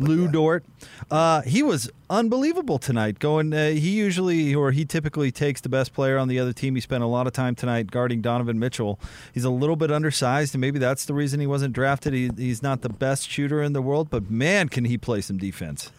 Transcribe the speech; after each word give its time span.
Lou 0.00 0.24
yeah. 0.24 0.30
Dort. 0.30 0.64
Uh, 1.10 1.42
he 1.42 1.62
was 1.62 1.90
unbelievable 2.08 2.78
tonight. 2.78 3.18
Going, 3.18 3.52
uh, 3.52 3.68
he 3.68 3.90
usually 3.90 4.54
or 4.54 4.72
he 4.72 4.84
typically 4.84 5.30
takes 5.30 5.60
the 5.60 5.68
best 5.68 5.92
player 5.92 6.18
on 6.18 6.28
the 6.28 6.38
other 6.38 6.52
team. 6.52 6.74
He 6.74 6.80
spent 6.80 7.04
a 7.04 7.06
lot 7.06 7.26
of 7.26 7.32
time 7.32 7.54
tonight 7.54 7.90
guarding 7.90 8.20
Donovan 8.22 8.58
Mitchell. 8.58 8.98
He's 9.32 9.44
a 9.44 9.50
little 9.50 9.76
bit 9.76 9.90
undersized, 9.92 10.54
and 10.54 10.60
maybe 10.60 10.78
that's 10.78 11.04
the 11.04 11.14
reason 11.14 11.38
he 11.40 11.46
wasn't 11.46 11.74
drafted. 11.74 12.14
He, 12.14 12.30
he's 12.36 12.62
not 12.62 12.80
the 12.80 12.88
best 12.88 13.28
shooter 13.28 13.62
in 13.62 13.72
the 13.72 13.82
world, 13.82 14.10
but 14.10 14.30
man, 14.30 14.68
can 14.68 14.86
he 14.86 14.96
play 14.96 15.20
some 15.20 15.38
defense. 15.38 15.92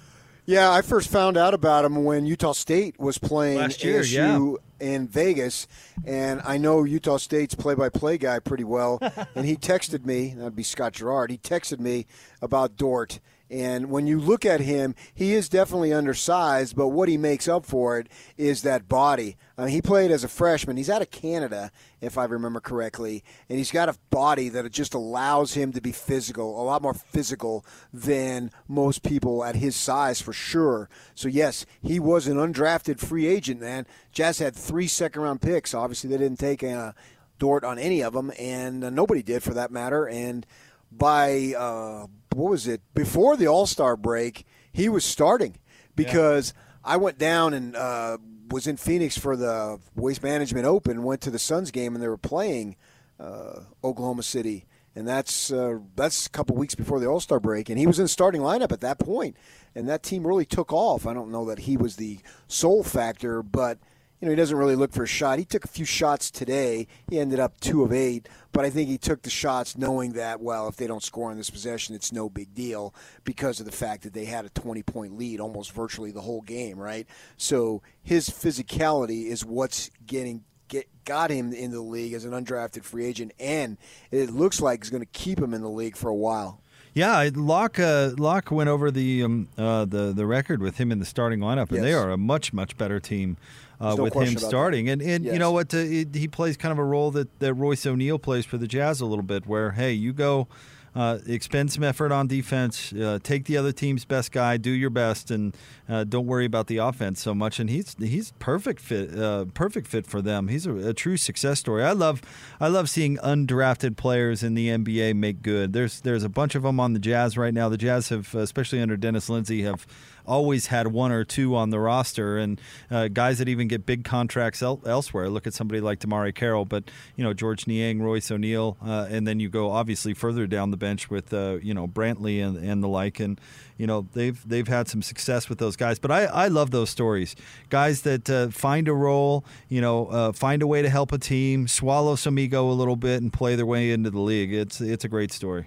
Yeah, 0.45 0.71
I 0.71 0.81
first 0.81 1.09
found 1.09 1.37
out 1.37 1.53
about 1.53 1.85
him 1.85 2.03
when 2.03 2.25
Utah 2.25 2.53
State 2.53 2.99
was 2.99 3.17
playing 3.19 3.59
Last 3.59 3.83
year, 3.83 4.01
ASU 4.01 4.57
in 4.79 5.07
Vegas, 5.07 5.67
and 6.03 6.41
I 6.43 6.57
know 6.57 6.83
Utah 6.83 7.17
State's 7.17 7.53
play-by-play 7.53 8.17
guy 8.17 8.39
pretty 8.39 8.63
well. 8.63 8.97
and 9.35 9.45
he 9.45 9.55
texted 9.55 10.03
me, 10.03 10.33
that'd 10.35 10.55
be 10.55 10.63
Scott 10.63 10.93
Gerard. 10.93 11.29
He 11.29 11.37
texted 11.37 11.79
me 11.79 12.07
about 12.41 12.75
Dort, 12.75 13.19
and 13.51 13.89
when 13.89 14.07
you 14.07 14.17
look 14.17 14.45
at 14.45 14.61
him, 14.61 14.95
he 15.13 15.33
is 15.33 15.49
definitely 15.49 15.91
undersized, 15.91 16.75
but 16.75 16.87
what 16.87 17.09
he 17.09 17.17
makes 17.17 17.49
up 17.49 17.65
for 17.65 17.99
it 17.99 18.07
is 18.37 18.61
that 18.61 18.87
body. 18.87 19.35
I 19.57 19.65
mean, 19.65 19.73
he 19.73 19.81
played 19.81 20.09
as 20.09 20.23
a 20.23 20.29
freshman. 20.29 20.77
He's 20.77 20.89
out 20.89 21.01
of 21.01 21.11
Canada, 21.11 21.69
if 21.99 22.17
I 22.17 22.23
remember 22.23 22.61
correctly, 22.61 23.25
and 23.49 23.57
he's 23.57 23.71
got 23.71 23.89
a 23.89 23.97
body 24.09 24.47
that 24.49 24.71
just 24.71 24.93
allows 24.93 25.53
him 25.53 25.73
to 25.73 25.81
be 25.81 25.91
physical, 25.91 26.61
a 26.61 26.63
lot 26.63 26.81
more 26.81 26.93
physical 26.93 27.65
than 27.91 28.51
most 28.69 29.03
people 29.03 29.43
at 29.43 29.57
his 29.57 29.75
size 29.75 30.21
for 30.21 30.31
sure. 30.31 30.89
So 31.13 31.27
yes, 31.27 31.65
he 31.81 31.99
was 31.99 32.27
an 32.27 32.37
undrafted 32.37 32.99
free 32.99 33.27
agent. 33.27 33.59
Man, 33.59 33.85
Jazz 34.13 34.39
had 34.39 34.55
three 34.55 34.87
second-round 34.87 35.41
picks. 35.41 35.73
Obviously, 35.73 36.09
they 36.09 36.17
didn't 36.17 36.39
take 36.39 36.63
a 36.63 36.95
Dort 37.37 37.63
on 37.63 37.79
any 37.79 38.01
of 38.03 38.13
them, 38.13 38.31
and 38.37 38.83
uh, 38.83 38.91
nobody 38.91 39.23
did 39.23 39.41
for 39.41 39.55
that 39.55 39.71
matter. 39.71 40.07
And 40.07 40.45
by 40.91 41.53
uh, 41.57 42.07
what 42.33 42.51
was 42.51 42.67
it 42.67 42.81
before 42.93 43.37
the 43.37 43.47
All 43.47 43.65
Star 43.65 43.95
break, 43.95 44.45
he 44.71 44.89
was 44.89 45.05
starting 45.05 45.57
because 45.95 46.53
I 46.83 46.97
went 46.97 47.17
down 47.17 47.53
and 47.53 47.75
uh, 47.75 48.17
was 48.49 48.67
in 48.67 48.77
Phoenix 48.77 49.17
for 49.17 49.35
the 49.35 49.79
Waste 49.95 50.23
Management 50.23 50.65
Open. 50.65 51.03
Went 51.03 51.21
to 51.21 51.31
the 51.31 51.39
Suns 51.39 51.71
game 51.71 51.95
and 51.95 52.03
they 52.03 52.07
were 52.07 52.17
playing 52.17 52.75
uh, 53.19 53.61
Oklahoma 53.83 54.23
City, 54.23 54.65
and 54.95 55.07
that's 55.07 55.51
uh, 55.51 55.79
that's 55.95 56.25
a 56.25 56.29
couple 56.29 56.55
weeks 56.55 56.75
before 56.75 56.99
the 56.99 57.07
All 57.07 57.19
Star 57.19 57.39
break, 57.39 57.69
and 57.69 57.77
he 57.77 57.87
was 57.87 57.99
in 57.99 58.05
the 58.05 58.09
starting 58.09 58.41
lineup 58.41 58.71
at 58.71 58.81
that 58.81 58.99
point, 58.99 59.35
and 59.75 59.87
that 59.87 60.03
team 60.03 60.25
really 60.25 60.45
took 60.45 60.73
off. 60.73 61.05
I 61.05 61.13
don't 61.13 61.31
know 61.31 61.45
that 61.45 61.59
he 61.59 61.77
was 61.77 61.95
the 61.95 62.19
sole 62.47 62.83
factor, 62.83 63.43
but 63.43 63.77
you 64.21 64.27
know, 64.27 64.31
he 64.31 64.35
doesn't 64.35 64.55
really 64.55 64.75
look 64.75 64.93
for 64.93 65.03
a 65.03 65.07
shot. 65.07 65.39
He 65.39 65.45
took 65.45 65.65
a 65.65 65.67
few 65.67 65.83
shots 65.83 66.29
today. 66.29 66.87
He 67.09 67.19
ended 67.19 67.39
up 67.39 67.59
two 67.59 67.83
of 67.83 67.91
eight, 67.91 68.29
but 68.51 68.63
I 68.63 68.69
think 68.69 68.87
he 68.87 68.99
took 68.99 69.23
the 69.23 69.31
shots 69.31 69.75
knowing 69.75 70.13
that, 70.13 70.39
well, 70.39 70.67
if 70.67 70.75
they 70.75 70.85
don't 70.85 71.01
score 71.01 71.31
on 71.31 71.37
this 71.37 71.49
possession, 71.49 71.95
it's 71.95 72.11
no 72.11 72.29
big 72.29 72.53
deal 72.53 72.93
because 73.23 73.59
of 73.59 73.65
the 73.65 73.71
fact 73.71 74.03
that 74.03 74.13
they 74.13 74.25
had 74.25 74.45
a 74.45 74.49
20 74.49 74.83
point 74.83 75.17
lead 75.17 75.39
almost 75.39 75.71
virtually 75.71 76.11
the 76.11 76.21
whole 76.21 76.41
game, 76.41 76.77
right? 76.77 77.07
So 77.35 77.81
his 78.03 78.29
physicality 78.29 79.25
is 79.25 79.43
what's 79.43 79.89
getting. 80.05 80.43
Get, 80.67 80.87
got 81.03 81.31
him 81.31 81.51
in 81.51 81.71
the 81.71 81.81
league 81.81 82.13
as 82.13 82.23
an 82.23 82.31
undrafted 82.31 82.85
free 82.85 83.05
agent, 83.05 83.33
and 83.41 83.77
it 84.09 84.29
looks 84.29 84.61
like 84.61 84.81
he's 84.81 84.89
going 84.89 85.03
to 85.03 85.09
keep 85.11 85.37
him 85.37 85.53
in 85.53 85.61
the 85.61 85.69
league 85.69 85.97
for 85.97 86.07
a 86.07 86.15
while. 86.15 86.61
Yeah, 86.93 87.29
Locke 87.33 87.79
uh, 87.79 88.11
Locke 88.17 88.51
went 88.51 88.69
over 88.69 88.91
the 88.91 89.23
um, 89.23 89.47
uh, 89.57 89.85
the 89.85 90.11
the 90.13 90.25
record 90.25 90.61
with 90.61 90.77
him 90.77 90.91
in 90.91 90.99
the 90.99 91.05
starting 91.05 91.39
lineup, 91.39 91.69
and 91.69 91.77
Yes. 91.77 91.83
they 91.83 91.93
are 91.93 92.11
a 92.11 92.17
much 92.17 92.51
much 92.51 92.77
better 92.77 92.99
team 92.99 93.37
uh, 93.79 93.95
no 93.95 94.03
with 94.03 94.13
him 94.13 94.37
starting. 94.37 94.89
And 94.89 95.01
and 95.01 95.23
you 95.23 95.39
know 95.39 95.51
what? 95.51 95.73
Uh, 95.73 95.77
it, 95.77 96.13
he 96.13 96.27
plays 96.27 96.57
kind 96.57 96.71
of 96.73 96.79
a 96.79 96.83
role 96.83 97.11
that 97.11 97.39
that 97.39 97.53
Royce 97.53 97.85
O'Neale 97.85 98.19
plays 98.19 98.45
for 98.45 98.57
the 98.57 98.67
Jazz 98.67 98.99
a 98.99 99.05
little 99.05 99.23
bit, 99.23 99.47
where 99.47 99.71
hey, 99.71 99.93
you 99.93 100.11
go. 100.11 100.47
Uh, 100.93 101.19
expend 101.25 101.71
some 101.71 101.83
effort 101.83 102.11
on 102.11 102.27
defense. 102.27 102.91
Uh, 102.91 103.17
take 103.23 103.45
the 103.45 103.55
other 103.55 103.71
team's 103.71 104.03
best 104.03 104.31
guy. 104.31 104.57
Do 104.57 104.71
your 104.71 104.89
best, 104.89 105.31
and 105.31 105.55
uh, 105.87 106.03
don't 106.03 106.25
worry 106.25 106.45
about 106.45 106.67
the 106.67 106.77
offense 106.77 107.21
so 107.21 107.33
much. 107.33 107.59
And 107.59 107.69
he's 107.69 107.95
he's 107.97 108.33
perfect 108.39 108.81
fit, 108.81 109.17
uh, 109.17 109.45
perfect 109.53 109.87
fit 109.87 110.05
for 110.05 110.21
them. 110.21 110.49
He's 110.49 110.65
a, 110.65 110.89
a 110.89 110.93
true 110.93 111.15
success 111.15 111.59
story. 111.59 111.83
I 111.83 111.93
love 111.93 112.21
I 112.59 112.67
love 112.67 112.89
seeing 112.89 113.17
undrafted 113.17 113.95
players 113.95 114.43
in 114.43 114.53
the 114.53 114.67
NBA 114.67 115.15
make 115.15 115.41
good. 115.41 115.71
There's 115.71 116.01
there's 116.01 116.23
a 116.23 116.29
bunch 116.29 116.55
of 116.55 116.63
them 116.63 116.79
on 116.79 116.91
the 116.91 116.99
Jazz 116.99 117.37
right 117.37 117.53
now. 117.53 117.69
The 117.69 117.77
Jazz 117.77 118.09
have, 118.09 118.35
especially 118.35 118.81
under 118.81 118.97
Dennis 118.97 119.29
Lindsey, 119.29 119.63
have 119.63 119.87
always 120.31 120.67
had 120.67 120.87
one 120.87 121.11
or 121.11 121.25
two 121.25 121.55
on 121.57 121.71
the 121.71 121.79
roster, 121.79 122.37
and 122.37 122.59
uh, 122.89 123.09
guys 123.09 123.37
that 123.39 123.49
even 123.49 123.67
get 123.67 123.85
big 123.85 124.05
contracts 124.05 124.61
el- 124.61 124.81
elsewhere. 124.85 125.29
Look 125.29 125.45
at 125.45 125.53
somebody 125.53 125.81
like 125.81 125.99
DeMarre 125.99 126.33
Carroll, 126.33 126.63
but 126.63 126.89
you 127.17 127.23
know 127.23 127.33
Georges 127.33 127.67
Niang, 127.67 128.01
Royce 128.01 128.31
O'Neale, 128.31 128.77
uh, 128.83 129.07
and 129.09 129.27
then 129.27 129.41
you 129.41 129.49
go 129.49 129.69
obviously 129.71 130.13
further 130.13 130.47
down 130.47 130.71
the 130.71 130.77
bench 130.77 131.09
with 131.09 131.33
uh, 131.33 131.57
you 131.61 131.73
know 131.73 131.85
Brantley 131.85 132.41
and, 132.41 132.57
and 132.57 132.81
the 132.81 132.87
like, 132.87 133.19
and 133.19 133.39
you 133.77 133.85
know 133.85 134.07
they've 134.13 134.41
they've 134.47 134.69
had 134.69 134.87
some 134.87 135.01
success 135.01 135.49
with 135.49 135.57
those 135.57 135.75
guys. 135.75 135.99
But 135.99 136.11
I, 136.11 136.23
I 136.25 136.47
love 136.47 136.71
those 136.71 136.89
stories, 136.89 137.35
guys 137.69 138.03
that 138.03 138.29
uh, 138.29 138.47
find 138.49 138.87
a 138.87 138.93
role, 138.93 139.43
you 139.67 139.81
know, 139.81 140.07
uh, 140.07 140.31
find 140.31 140.61
a 140.61 140.67
way 140.67 140.81
to 140.81 140.89
help 140.89 141.11
a 141.11 141.17
team, 141.17 141.67
swallow 141.67 142.15
some 142.15 142.39
ego 142.39 142.69
a 142.69 142.71
little 142.71 142.95
bit, 142.95 143.21
and 143.21 143.33
play 143.33 143.57
their 143.57 143.65
way 143.65 143.91
into 143.91 144.09
the 144.09 144.21
league. 144.21 144.53
It's 144.53 144.79
it's 144.79 145.03
a 145.03 145.09
great 145.09 145.33
story. 145.33 145.65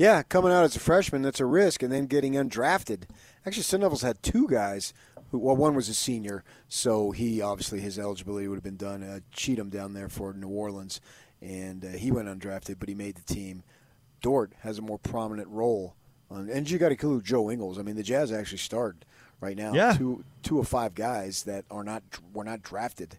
Yeah, 0.00 0.22
coming 0.22 0.50
out 0.50 0.64
as 0.64 0.76
a 0.76 0.80
freshman, 0.80 1.20
that's 1.20 1.40
a 1.40 1.44
risk, 1.44 1.82
and 1.82 1.92
then 1.92 2.06
getting 2.06 2.32
undrafted. 2.32 3.02
Actually, 3.46 3.62
Sun 3.62 3.80
Devils 3.80 4.02
had 4.02 4.22
two 4.22 4.46
guys. 4.48 4.92
Who, 5.30 5.38
well, 5.38 5.56
one 5.56 5.74
was 5.74 5.88
a 5.88 5.94
senior, 5.94 6.42
so 6.68 7.12
he 7.12 7.40
obviously 7.40 7.80
his 7.80 7.98
eligibility 7.98 8.48
would 8.48 8.56
have 8.56 8.64
been 8.64 8.76
done. 8.76 9.02
Uh, 9.02 9.20
Cheatham 9.32 9.70
down 9.70 9.92
there 9.94 10.08
for 10.08 10.32
New 10.32 10.48
Orleans, 10.48 11.00
and 11.40 11.84
uh, 11.84 11.88
he 11.90 12.10
went 12.10 12.28
undrafted, 12.28 12.80
but 12.80 12.88
he 12.88 12.94
made 12.96 13.14
the 13.14 13.34
team. 13.34 13.62
Dort 14.20 14.52
has 14.60 14.78
a 14.78 14.82
more 14.82 14.98
prominent 14.98 15.48
role, 15.48 15.94
on, 16.30 16.50
and 16.50 16.68
you 16.68 16.78
got 16.78 16.88
to 16.88 16.94
include 16.94 17.24
Joe 17.24 17.48
Ingles. 17.50 17.78
I 17.78 17.82
mean, 17.82 17.94
the 17.96 18.02
Jazz 18.02 18.32
actually 18.32 18.58
start 18.58 19.04
right 19.40 19.56
now. 19.56 19.72
Yeah. 19.72 19.92
two 19.96 20.24
two 20.42 20.58
of 20.58 20.68
five 20.68 20.94
guys 20.94 21.44
that 21.44 21.64
are 21.70 21.84
not 21.84 22.02
were 22.32 22.44
not 22.44 22.62
drafted. 22.62 23.18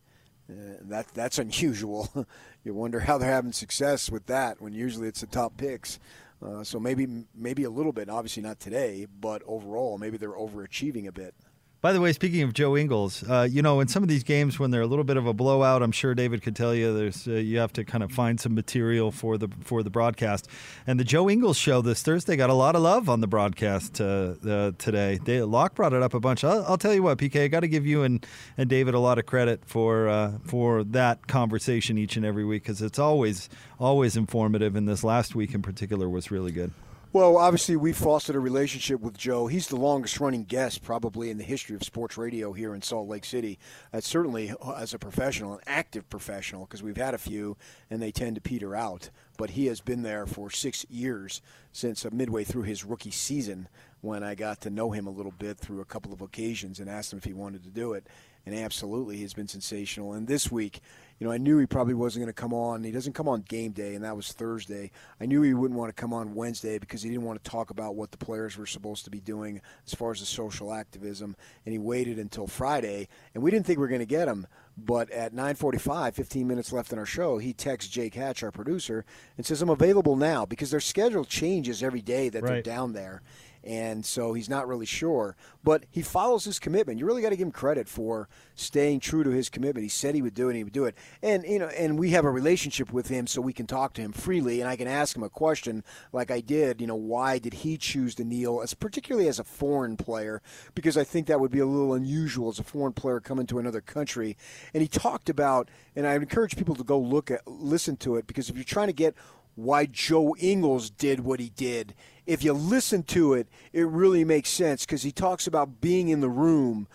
Uh, 0.49 0.75
that 0.81 1.07
that's 1.13 1.39
unusual. 1.39 2.27
you 2.63 2.73
wonder 2.73 3.01
how 3.01 3.17
they're 3.17 3.31
having 3.31 3.53
success 3.53 4.11
with 4.11 4.25
that 4.25 4.61
when 4.61 4.73
usually 4.73 5.07
it's 5.07 5.21
the 5.21 5.27
top 5.27 5.57
picks. 5.57 5.97
Uh, 6.43 6.63
so 6.63 6.79
maybe 6.79 7.25
maybe 7.35 7.63
a 7.63 7.69
little 7.69 7.91
bit. 7.91 8.09
Obviously 8.09 8.41
not 8.43 8.59
today, 8.59 9.05
but 9.19 9.41
overall 9.45 9.97
maybe 9.97 10.17
they're 10.17 10.29
overachieving 10.29 11.07
a 11.07 11.11
bit. 11.11 11.35
By 11.81 11.93
the 11.93 11.99
way, 11.99 12.13
speaking 12.13 12.43
of 12.43 12.53
Joe 12.53 12.77
Ingles, 12.77 13.27
uh, 13.27 13.47
you 13.49 13.63
know, 13.63 13.79
in 13.79 13.87
some 13.87 14.03
of 14.03 14.09
these 14.09 14.23
games 14.23 14.59
when 14.59 14.69
they're 14.69 14.83
a 14.83 14.87
little 14.87 15.03
bit 15.03 15.17
of 15.17 15.25
a 15.25 15.33
blowout, 15.33 15.81
I'm 15.81 15.91
sure 15.91 16.13
David 16.13 16.43
could 16.43 16.55
tell 16.55 16.75
you 16.75 16.95
there's 16.95 17.27
uh, 17.27 17.31
you 17.31 17.57
have 17.57 17.73
to 17.73 17.83
kind 17.83 18.03
of 18.03 18.11
find 18.11 18.39
some 18.39 18.53
material 18.53 19.11
for 19.11 19.39
the 19.39 19.47
for 19.61 19.81
the 19.81 19.89
broadcast. 19.89 20.47
And 20.85 20.99
the 20.99 21.03
Joe 21.03 21.27
Ingles 21.27 21.57
show 21.57 21.81
this 21.81 22.03
Thursday 22.03 22.35
got 22.35 22.51
a 22.51 22.53
lot 22.53 22.75
of 22.75 22.83
love 22.83 23.09
on 23.09 23.21
the 23.21 23.25
broadcast 23.25 23.99
uh, 23.99 24.35
uh, 24.47 24.71
today. 24.77 25.19
They, 25.25 25.41
Locke 25.41 25.73
brought 25.73 25.93
it 25.93 26.03
up 26.03 26.13
a 26.13 26.19
bunch. 26.19 26.43
I'll, 26.43 26.63
I'll 26.65 26.77
tell 26.77 26.93
you 26.93 27.01
what, 27.01 27.17
PK, 27.17 27.45
I 27.45 27.47
got 27.47 27.61
to 27.61 27.67
give 27.67 27.87
you 27.87 28.03
and, 28.03 28.23
and 28.59 28.69
David 28.69 28.93
a 28.93 28.99
lot 28.99 29.17
of 29.17 29.25
credit 29.25 29.65
for 29.65 30.07
uh, 30.07 30.33
for 30.43 30.83
that 30.83 31.25
conversation 31.25 31.97
each 31.97 32.15
and 32.15 32.23
every 32.23 32.45
week 32.45 32.61
because 32.61 32.83
it's 32.83 32.99
always 32.99 33.49
always 33.79 34.15
informative. 34.15 34.75
And 34.75 34.87
this 34.87 35.03
last 35.03 35.33
week 35.33 35.55
in 35.55 35.63
particular 35.63 36.07
was 36.07 36.29
really 36.29 36.51
good. 36.51 36.73
Well, 37.13 37.35
obviously, 37.35 37.75
we 37.75 37.91
fostered 37.91 38.37
a 38.37 38.39
relationship 38.39 39.01
with 39.01 39.17
Joe. 39.17 39.47
He's 39.47 39.67
the 39.67 39.75
longest 39.75 40.21
running 40.21 40.45
guest 40.45 40.81
probably 40.81 41.29
in 41.29 41.37
the 41.37 41.43
history 41.43 41.75
of 41.75 41.83
sports 41.83 42.15
radio 42.15 42.53
here 42.53 42.73
in 42.73 42.81
Salt 42.81 43.09
Lake 43.09 43.25
City. 43.25 43.59
Uh, 43.91 43.99
certainly, 43.99 44.53
uh, 44.61 44.75
as 44.75 44.93
a 44.93 44.97
professional, 44.97 45.55
an 45.55 45.59
active 45.67 46.09
professional, 46.09 46.61
because 46.61 46.81
we've 46.81 46.95
had 46.95 47.13
a 47.13 47.17
few 47.17 47.57
and 47.89 48.01
they 48.01 48.13
tend 48.13 48.35
to 48.35 48.41
peter 48.41 48.77
out. 48.77 49.09
But 49.37 49.49
he 49.49 49.65
has 49.65 49.81
been 49.81 50.03
there 50.03 50.25
for 50.25 50.49
six 50.49 50.85
years 50.89 51.41
since 51.73 52.05
uh, 52.05 52.11
midway 52.13 52.45
through 52.45 52.63
his 52.63 52.85
rookie 52.85 53.11
season 53.11 53.67
when 53.99 54.23
I 54.23 54.33
got 54.33 54.61
to 54.61 54.69
know 54.69 54.91
him 54.91 55.05
a 55.05 55.11
little 55.11 55.33
bit 55.33 55.57
through 55.57 55.81
a 55.81 55.85
couple 55.85 56.13
of 56.13 56.21
occasions 56.21 56.79
and 56.79 56.89
asked 56.89 57.11
him 57.11 57.17
if 57.17 57.25
he 57.25 57.33
wanted 57.33 57.63
to 57.63 57.69
do 57.69 57.91
it. 57.91 58.07
And 58.45 58.55
absolutely, 58.55 59.17
he's 59.17 59.33
been 59.33 59.49
sensational. 59.49 60.13
And 60.13 60.29
this 60.29 60.49
week, 60.49 60.79
you 61.21 61.27
know, 61.27 61.33
I 61.33 61.37
knew 61.37 61.59
he 61.59 61.67
probably 61.67 61.93
wasn't 61.93 62.25
going 62.25 62.33
to 62.33 62.41
come 62.41 62.51
on. 62.51 62.83
He 62.83 62.89
doesn't 62.89 63.13
come 63.13 63.27
on 63.27 63.41
game 63.41 63.73
day, 63.73 63.93
and 63.93 64.03
that 64.03 64.15
was 64.15 64.31
Thursday. 64.31 64.89
I 65.19 65.27
knew 65.27 65.43
he 65.43 65.53
wouldn't 65.53 65.79
want 65.79 65.95
to 65.95 66.01
come 66.01 66.13
on 66.13 66.33
Wednesday 66.33 66.79
because 66.79 67.03
he 67.03 67.11
didn't 67.11 67.25
want 67.25 67.43
to 67.43 67.47
talk 67.47 67.69
about 67.69 67.93
what 67.93 68.09
the 68.09 68.17
players 68.17 68.57
were 68.57 68.65
supposed 68.65 69.05
to 69.05 69.11
be 69.11 69.19
doing 69.19 69.61
as 69.85 69.93
far 69.93 70.09
as 70.09 70.19
the 70.19 70.25
social 70.25 70.73
activism. 70.73 71.35
And 71.63 71.73
he 71.73 71.77
waited 71.77 72.17
until 72.17 72.47
Friday, 72.47 73.07
and 73.35 73.43
we 73.43 73.51
didn't 73.51 73.67
think 73.67 73.77
we 73.77 73.81
were 73.81 73.87
going 73.87 73.99
to 73.99 74.05
get 74.07 74.27
him. 74.27 74.47
But 74.75 75.11
at 75.11 75.31
9:45, 75.31 76.15
15 76.15 76.47
minutes 76.47 76.73
left 76.73 76.91
in 76.91 76.97
our 76.97 77.05
show, 77.05 77.37
he 77.37 77.53
texts 77.53 77.91
Jake 77.91 78.15
Hatch, 78.15 78.41
our 78.41 78.49
producer, 78.49 79.05
and 79.37 79.45
says, 79.45 79.61
"I'm 79.61 79.69
available 79.69 80.15
now 80.15 80.47
because 80.47 80.71
their 80.71 80.79
schedule 80.79 81.23
changes 81.23 81.83
every 81.83 82.01
day 82.01 82.29
that 82.29 82.43
they're 82.43 82.63
down 82.63 82.93
there." 82.93 83.21
And 83.63 84.05
so 84.05 84.33
he's 84.33 84.49
not 84.49 84.67
really 84.67 84.85
sure. 84.85 85.35
But 85.63 85.85
he 85.89 86.01
follows 86.01 86.45
his 86.45 86.59
commitment. 86.59 86.99
You 86.99 87.05
really 87.05 87.21
got 87.21 87.29
to 87.29 87.35
give 87.35 87.45
him 87.47 87.51
credit 87.51 87.87
for 87.87 88.27
staying 88.55 88.99
true 88.99 89.23
to 89.23 89.29
his 89.29 89.49
commitment. 89.49 89.83
He 89.83 89.89
said 89.89 90.15
he 90.15 90.21
would 90.21 90.33
do 90.33 90.47
it, 90.47 90.51
and 90.51 90.57
he 90.57 90.63
would 90.63 90.73
do 90.73 90.85
it. 90.85 90.95
And 91.21 91.43
you 91.43 91.59
know, 91.59 91.67
and 91.67 91.99
we 91.99 92.11
have 92.11 92.25
a 92.25 92.31
relationship 92.31 92.91
with 92.91 93.07
him, 93.07 93.27
so 93.27 93.41
we 93.41 93.53
can 93.53 93.67
talk 93.67 93.93
to 93.93 94.01
him 94.01 94.11
freely, 94.11 94.61
and 94.61 94.69
I 94.69 94.75
can 94.75 94.87
ask 94.87 95.15
him 95.15 95.23
a 95.23 95.29
question 95.29 95.83
like 96.11 96.31
I 96.31 96.41
did. 96.41 96.81
You 96.81 96.87
know, 96.87 96.95
why 96.95 97.39
did 97.39 97.53
he 97.53 97.77
choose 97.77 98.15
to 98.15 98.23
kneel, 98.23 98.61
as 98.61 98.73
particularly 98.73 99.27
as 99.27 99.39
a 99.39 99.43
foreign 99.43 99.97
player? 99.97 100.41
Because 100.73 100.97
I 100.97 101.03
think 101.03 101.27
that 101.27 101.39
would 101.39 101.51
be 101.51 101.59
a 101.59 101.65
little 101.65 101.93
unusual 101.93 102.49
as 102.49 102.59
a 102.59 102.63
foreign 102.63 102.93
player 102.93 103.19
coming 103.19 103.45
to 103.47 103.59
another 103.59 103.81
country. 103.81 104.37
And 104.73 104.81
he 104.81 104.87
talked 104.87 105.29
about, 105.29 105.69
and 105.95 106.07
I 106.07 106.15
encourage 106.15 106.57
people 106.57 106.75
to 106.75 106.83
go 106.83 106.99
look 106.99 107.31
at, 107.31 107.47
listen 107.47 107.97
to 107.97 108.15
it, 108.15 108.27
because 108.27 108.49
if 108.49 108.55
you're 108.55 108.63
trying 108.63 108.87
to 108.87 108.93
get 108.93 109.15
why 109.55 109.85
Joe 109.85 110.35
Ingles 110.39 110.89
did 110.89 111.21
what 111.21 111.39
he 111.39 111.49
did. 111.49 111.93
If 112.25 112.43
you 112.43 112.53
listen 112.53 113.03
to 113.03 113.33
it, 113.33 113.47
it 113.73 113.87
really 113.87 114.23
makes 114.23 114.49
sense 114.49 114.85
because 114.85 115.03
he 115.03 115.11
talks 115.11 115.47
about 115.47 115.81
being 115.81 116.09
in 116.09 116.21
the 116.21 116.29
room 116.29 116.87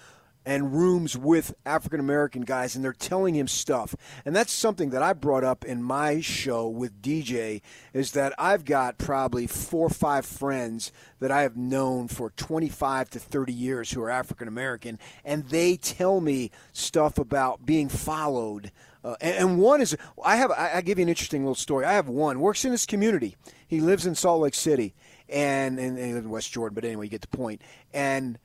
and 0.46 0.72
rooms 0.72 1.18
with 1.18 1.54
African 1.66 1.98
American 1.98 2.42
guys, 2.42 2.76
and 2.76 2.84
they're 2.84 2.92
telling 2.92 3.34
him 3.34 3.48
stuff. 3.48 3.96
And 4.24 4.34
that's 4.34 4.52
something 4.52 4.90
that 4.90 5.02
I 5.02 5.12
brought 5.12 5.42
up 5.42 5.64
in 5.64 5.82
my 5.82 6.20
show 6.20 6.68
with 6.68 7.02
DJ 7.02 7.60
is 7.92 8.12
that 8.12 8.32
I've 8.38 8.64
got 8.64 8.96
probably 8.96 9.48
four 9.48 9.88
or 9.88 9.90
five 9.90 10.24
friends 10.24 10.92
that 11.18 11.32
I 11.32 11.42
have 11.42 11.56
known 11.56 12.06
for 12.06 12.30
25 12.30 13.10
to 13.10 13.18
30 13.18 13.52
years 13.52 13.90
who 13.90 14.00
are 14.02 14.10
African 14.10 14.46
American, 14.46 15.00
and 15.24 15.48
they 15.48 15.76
tell 15.76 16.20
me 16.20 16.52
stuff 16.72 17.18
about 17.18 17.66
being 17.66 17.88
followed. 17.88 18.70
Uh, 19.06 19.14
and, 19.20 19.36
and, 19.36 19.58
one 19.58 19.80
is, 19.80 19.96
I 20.24 20.34
have, 20.34 20.50
I, 20.50 20.72
I 20.74 20.80
give 20.80 20.98
you 20.98 21.04
an 21.04 21.08
interesting 21.08 21.42
little 21.42 21.54
story. 21.54 21.84
I 21.84 21.92
have 21.92 22.08
one 22.08 22.40
works 22.40 22.64
in 22.64 22.72
this 22.72 22.86
community. 22.86 23.36
He 23.68 23.80
lives 23.80 24.04
in 24.04 24.16
Salt 24.16 24.40
Lake 24.40 24.54
City, 24.54 24.94
and 25.28 25.78
and, 25.78 25.96
and 25.96 26.16
in 26.16 26.28
West 26.28 26.50
Jordan. 26.50 26.74
But 26.74 26.84
anyway, 26.84 27.06
you 27.06 27.10
get 27.10 27.20
the 27.20 27.28
point. 27.28 27.62
And 27.94 28.36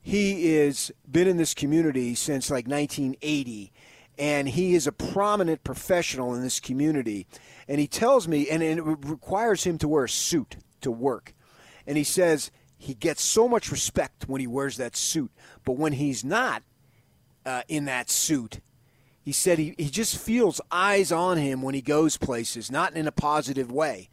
he 0.00 0.56
is 0.56 0.92
been 1.08 1.28
in 1.28 1.36
this 1.36 1.54
community 1.54 2.14
since 2.16 2.50
like 2.50 2.66
1980 2.66 3.72
and 4.18 4.48
he 4.48 4.74
is 4.74 4.86
a 4.86 4.92
prominent 4.92 5.62
professional 5.62 6.34
in 6.34 6.42
this 6.42 6.58
community 6.58 7.26
and 7.68 7.78
he 7.78 7.86
tells 7.86 8.26
me 8.26 8.48
and, 8.48 8.62
it 8.62 8.82
requires 8.82 9.64
him 9.64 9.78
to 9.78 9.86
wear 9.86 10.04
a 10.04 10.08
suit 10.08 10.56
to 10.80 10.90
work 10.90 11.34
and 11.86 11.98
he 11.98 12.04
says 12.04 12.50
he 12.78 12.94
gets 12.94 13.22
so 13.22 13.46
much 13.46 13.70
respect 13.70 14.26
when 14.26 14.40
he 14.40 14.46
wears 14.46 14.78
that 14.78 14.96
suit 14.96 15.30
but 15.64 15.72
when 15.72 15.92
he's 15.92 16.24
not 16.24 16.62
uh, 17.44 17.62
in 17.68 17.84
that 17.84 18.08
suit 18.08 18.60
he 19.30 19.32
said 19.32 19.58
he, 19.58 19.74
he 19.78 19.88
just 19.88 20.18
feels 20.18 20.60
eyes 20.70 21.12
on 21.12 21.38
him 21.38 21.62
when 21.62 21.74
he 21.74 21.82
goes 21.82 22.16
places 22.16 22.70
not 22.70 22.94
in 22.94 23.06
a 23.06 23.12
positive 23.12 23.70
way 23.70 24.08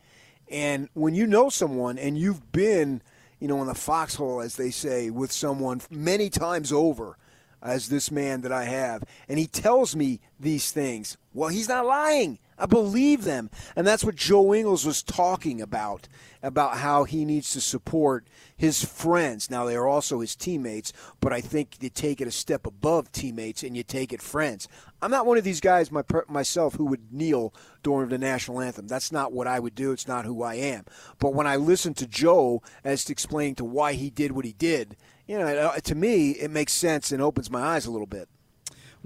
and 0.50 0.90
when 0.94 1.16
you 1.16 1.28
know 1.28 1.50
someone 1.50 1.98
and 1.98 2.18
you've 2.18 2.52
been– 2.52 3.02
you 3.40 3.48
know, 3.48 3.62
in 3.62 3.68
the 3.68 3.76
foxhole, 3.76 4.42
as 4.42 4.56
they 4.56 4.72
say, 4.72 5.10
with 5.10 5.32
someone 5.32 5.82
many 5.90 6.30
times 6.30 6.72
over 6.72 7.18
as 7.62 7.90
this 7.90 8.12
man 8.12 8.42
that 8.42 8.52
I 8.52 8.66
have. 8.66 9.04
And 9.28 9.38
he 9.38 9.48
tells 9.48 9.96
me 9.96 10.20
these 10.40 10.72
things. 10.72 11.18
Well, 11.34 11.50
he's 11.50 11.70
not 11.70 11.86
lying. 11.86 12.40
I 12.58 12.66
believe 12.66 13.24
them. 13.24 13.52
And 13.76 13.86
that's 13.86 14.04
what 14.04 14.16
Joe 14.16 14.54
Ingles 14.54 14.86
was 14.86 15.04
talking 15.04 15.62
about, 15.62 16.08
about 16.42 16.78
how 16.78 17.04
he 17.04 17.26
needs 17.26 17.54
to 17.54 17.62
support 17.62 18.26
his 18.56 18.84
friends. 18.84 19.52
Now, 19.52 19.66
they 19.66 19.76
are 19.76 19.88
also 19.88 20.22
his 20.22 20.36
teammates, 20.36 20.92
but 21.20 21.32
I 21.32 21.42
think 21.42 21.78
you 21.80 21.90
take 21.90 22.20
it 22.20 22.28
a 22.28 22.32
step 22.32 22.66
above 22.66 23.12
teammates 23.12 23.62
and 23.62 23.78
you 23.78 23.84
take 23.84 24.12
it 24.12 24.22
friends. 24.24 24.68
I'm 25.02 25.12
not 25.12 25.26
one 25.26 25.38
of 25.38 25.44
these 25.44 25.62
guys 25.62 25.92
my, 25.92 26.04
myself 26.28 26.76
who 26.76 26.86
would 26.86 27.14
kneel 27.14 27.54
during 27.84 28.10
the 28.10 28.18
national 28.18 28.62
anthem. 28.62 28.88
That's 28.88 29.12
not 29.12 29.32
what 29.32 29.48
I 29.48 29.60
would 29.60 29.76
do. 29.76 29.92
It's 29.92 30.08
not 30.08 30.26
who 30.26 30.42
I 30.42 30.56
am. 30.56 30.86
But 31.20 31.34
when 31.34 31.46
I 31.46 31.56
listen 31.56 31.94
to 31.96 32.08
Joe 32.08 32.62
as 32.84 33.04
to 33.06 33.12
explaining 33.14 33.56
to 33.56 33.66
why 33.66 33.94
he 33.94 34.10
did 34.10 34.32
what 34.32 34.46
he 34.46 34.54
did, 34.54 34.98
you 35.28 35.38
know, 35.38 35.46
uh, 35.46 35.80
to 35.80 35.96
me, 35.96 36.32
it 36.32 36.50
makes 36.50 36.74
sense 36.74 37.12
and 37.12 37.22
opens 37.22 37.52
my 37.52 37.62
eyes 37.62 37.86
a 37.86 37.92
little 37.92 38.08
bit. 38.08 38.30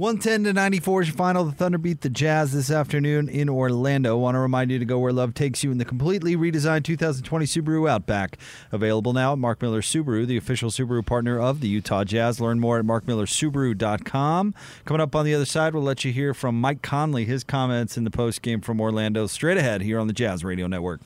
110 0.02 0.46
to 0.46 0.54
94 0.54 1.04
is 1.04 1.08
your 1.10 1.16
final. 1.16 1.44
The 1.44 1.52
Thunder 1.52 1.78
beat 1.78 2.02
the 2.02 2.10
Jazz 2.10 2.54
this 2.54 2.72
afternoon 2.72 3.30
in 3.30 3.48
Orlando. 3.48 4.18
Want 4.18 4.34
to 4.34 4.40
remind 4.40 4.72
you 4.72 4.80
to 4.80 4.86
go 4.86 4.98
where 4.98 5.14
love 5.14 5.36
takes 5.36 5.64
you 5.64 5.70
in 5.70 5.78
the 5.78 5.86
completely 5.86 6.36
redesigned 6.36 6.86
2020 6.86 7.46
Subaru 7.46 7.88
Outback. 7.88 8.40
Available 8.72 9.14
now 9.14 9.34
at 9.34 9.38
Mark 9.38 9.62
Miller 9.62 9.84
Subaru, 9.84 10.26
the 10.26 10.38
official 10.38 10.72
Subaru 10.72 11.06
partner 11.06 11.40
of 11.40 11.60
the 11.62 11.68
Utah 11.68 12.04
Jazz. 12.04 12.42
Learn 12.42 12.60
more 12.60 12.80
at 12.80 12.86
markmillersubaru.com. 12.86 14.56
Coming 14.86 15.02
up 15.02 15.16
on 15.16 15.24
the 15.24 15.36
other 15.36 15.46
side, 15.46 15.76
we'll 15.76 15.84
let 15.84 16.04
you 16.04 16.12
hear 16.12 16.34
from 16.34 16.60
Mike 16.60 16.82
Conley, 16.82 17.26
his 17.26 17.44
comments 17.44 17.96
in 17.96 18.04
the 18.04 18.10
post 18.10 18.42
game 18.42 18.60
from 18.60 18.82
Orlando. 18.82 19.28
Straight 19.28 19.58
ahead 19.58 19.84
here 19.84 20.00
on 20.00 20.08
the 20.08 20.14
Jazz 20.14 20.44
Radio 20.44 20.66
Network. 20.66 21.02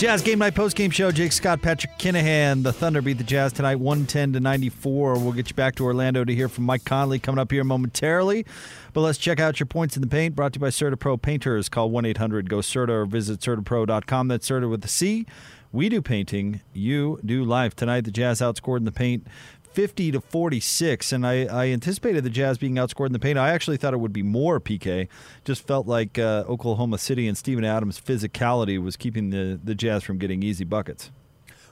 Jazz 0.00 0.22
Game 0.22 0.38
Night 0.38 0.54
Post 0.54 0.76
Game 0.76 0.90
Show. 0.90 1.10
Jake 1.10 1.30
Scott, 1.30 1.60
Patrick 1.60 1.98
Kinahan. 1.98 2.62
The 2.62 2.72
Thunder 2.72 3.02
beat 3.02 3.18
the 3.18 3.22
Jazz 3.22 3.52
tonight, 3.52 3.76
110 3.76 4.32
to 4.32 4.40
94. 4.40 5.18
We'll 5.18 5.32
get 5.32 5.50
you 5.50 5.54
back 5.54 5.74
to 5.74 5.84
Orlando 5.84 6.24
to 6.24 6.34
hear 6.34 6.48
from 6.48 6.64
Mike 6.64 6.86
Conley 6.86 7.18
coming 7.18 7.38
up 7.38 7.52
here 7.52 7.64
momentarily. 7.64 8.46
But 8.94 9.02
let's 9.02 9.18
check 9.18 9.40
out 9.40 9.60
your 9.60 9.66
points 9.66 9.96
in 9.96 10.00
the 10.00 10.08
paint. 10.08 10.34
Brought 10.34 10.54
to 10.54 10.56
you 10.56 10.62
by 10.62 10.68
CertaPro 10.70 11.20
Painters. 11.20 11.68
Call 11.68 11.90
1 11.90 12.06
800 12.06 12.48
GO 12.48 12.60
CERTA 12.60 12.88
or 12.88 13.04
visit 13.04 13.40
CertaPro.com. 13.40 14.28
That's 14.28 14.46
Certa 14.46 14.68
with 14.68 14.80
the 14.80 14.88
C. 14.88 15.26
We 15.70 15.90
do 15.90 16.00
painting, 16.00 16.62
you 16.72 17.20
do 17.22 17.44
life. 17.44 17.76
Tonight, 17.76 18.00
the 18.00 18.10
Jazz 18.10 18.40
outscored 18.40 18.78
in 18.78 18.86
the 18.86 18.92
paint 18.92 19.26
50 19.72 20.12
to 20.12 20.20
46, 20.20 21.12
and 21.12 21.26
I, 21.26 21.44
I, 21.44 21.66
anticipated 21.68 22.24
the 22.24 22.30
Jazz 22.30 22.58
being 22.58 22.74
outscored 22.74 23.06
in 23.06 23.12
the 23.12 23.18
paint. 23.18 23.38
I 23.38 23.50
actually 23.50 23.76
thought 23.76 23.94
it 23.94 24.00
would 24.00 24.12
be 24.12 24.22
more 24.22 24.60
PK. 24.60 25.08
Just 25.44 25.66
felt 25.66 25.86
like 25.86 26.18
uh, 26.18 26.44
Oklahoma 26.48 26.98
City 26.98 27.28
and 27.28 27.38
Steven 27.38 27.64
Adams' 27.64 28.00
physicality 28.00 28.82
was 28.82 28.96
keeping 28.96 29.30
the, 29.30 29.60
the 29.62 29.74
Jazz 29.74 30.02
from 30.02 30.18
getting 30.18 30.42
easy 30.42 30.64
buckets. 30.64 31.10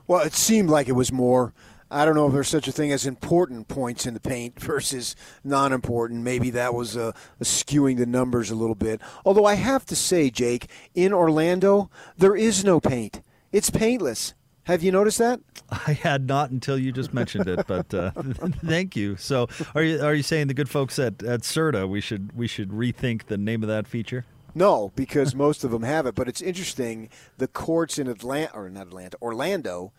Well, 0.06 0.24
it 0.24 0.32
seemed 0.32 0.70
like 0.70 0.88
it 0.88 0.92
was 0.92 1.10
more. 1.10 1.52
I 1.90 2.04
don't 2.04 2.14
know 2.14 2.26
if 2.26 2.32
there's 2.32 2.48
such 2.48 2.68
a 2.68 2.72
thing 2.72 2.92
as 2.92 3.06
important 3.06 3.68
points 3.68 4.06
in 4.06 4.14
the 4.14 4.20
paint 4.20 4.60
versus 4.60 5.16
non 5.42 5.72
important. 5.72 6.22
Maybe 6.22 6.50
that 6.50 6.74
was 6.74 6.96
uh, 6.96 7.12
skewing 7.42 7.96
the 7.96 8.06
numbers 8.06 8.50
a 8.50 8.54
little 8.54 8.74
bit. 8.74 9.00
Although 9.24 9.44
I 9.46 9.54
have 9.54 9.84
to 9.86 9.96
say, 9.96 10.30
Jake, 10.30 10.68
in 10.94 11.12
Orlando, 11.12 11.90
there 12.16 12.36
is 12.36 12.64
no 12.64 12.80
paint. 12.80 13.22
It's 13.50 13.70
paintless. 13.70 14.34
Have 14.68 14.82
you 14.82 14.92
noticed 14.92 15.16
that? 15.16 15.40
I 15.70 15.94
had 15.94 16.26
not 16.28 16.50
until 16.50 16.76
you 16.76 16.92
just 16.92 17.14
mentioned 17.14 17.48
it, 17.48 17.66
but 17.66 17.94
uh, 17.94 18.10
thank 18.66 18.96
you. 18.96 19.16
So, 19.16 19.48
are 19.74 19.82
you 19.82 19.98
are 20.02 20.14
you 20.14 20.22
saying 20.22 20.48
the 20.48 20.54
good 20.54 20.68
folks 20.68 20.98
at 20.98 21.22
at 21.22 21.40
CERTA 21.40 21.88
we 21.88 22.02
should 22.02 22.36
we 22.36 22.46
should 22.46 22.68
rethink 22.68 23.28
the 23.28 23.38
name 23.38 23.62
of 23.62 23.68
that 23.70 23.88
feature? 23.88 24.26
No, 24.54 24.92
because 24.94 25.34
most 25.34 25.64
of 25.64 25.70
them 25.70 25.84
have 25.84 26.04
it. 26.04 26.14
But 26.14 26.28
it's 26.28 26.42
interesting. 26.42 27.08
The 27.38 27.48
courts 27.48 27.98
in 27.98 28.08
Atlanta 28.08 28.52
or 28.52 28.68
not 28.68 28.88
Atlanta, 28.88 29.16
Orlando, 29.22 29.94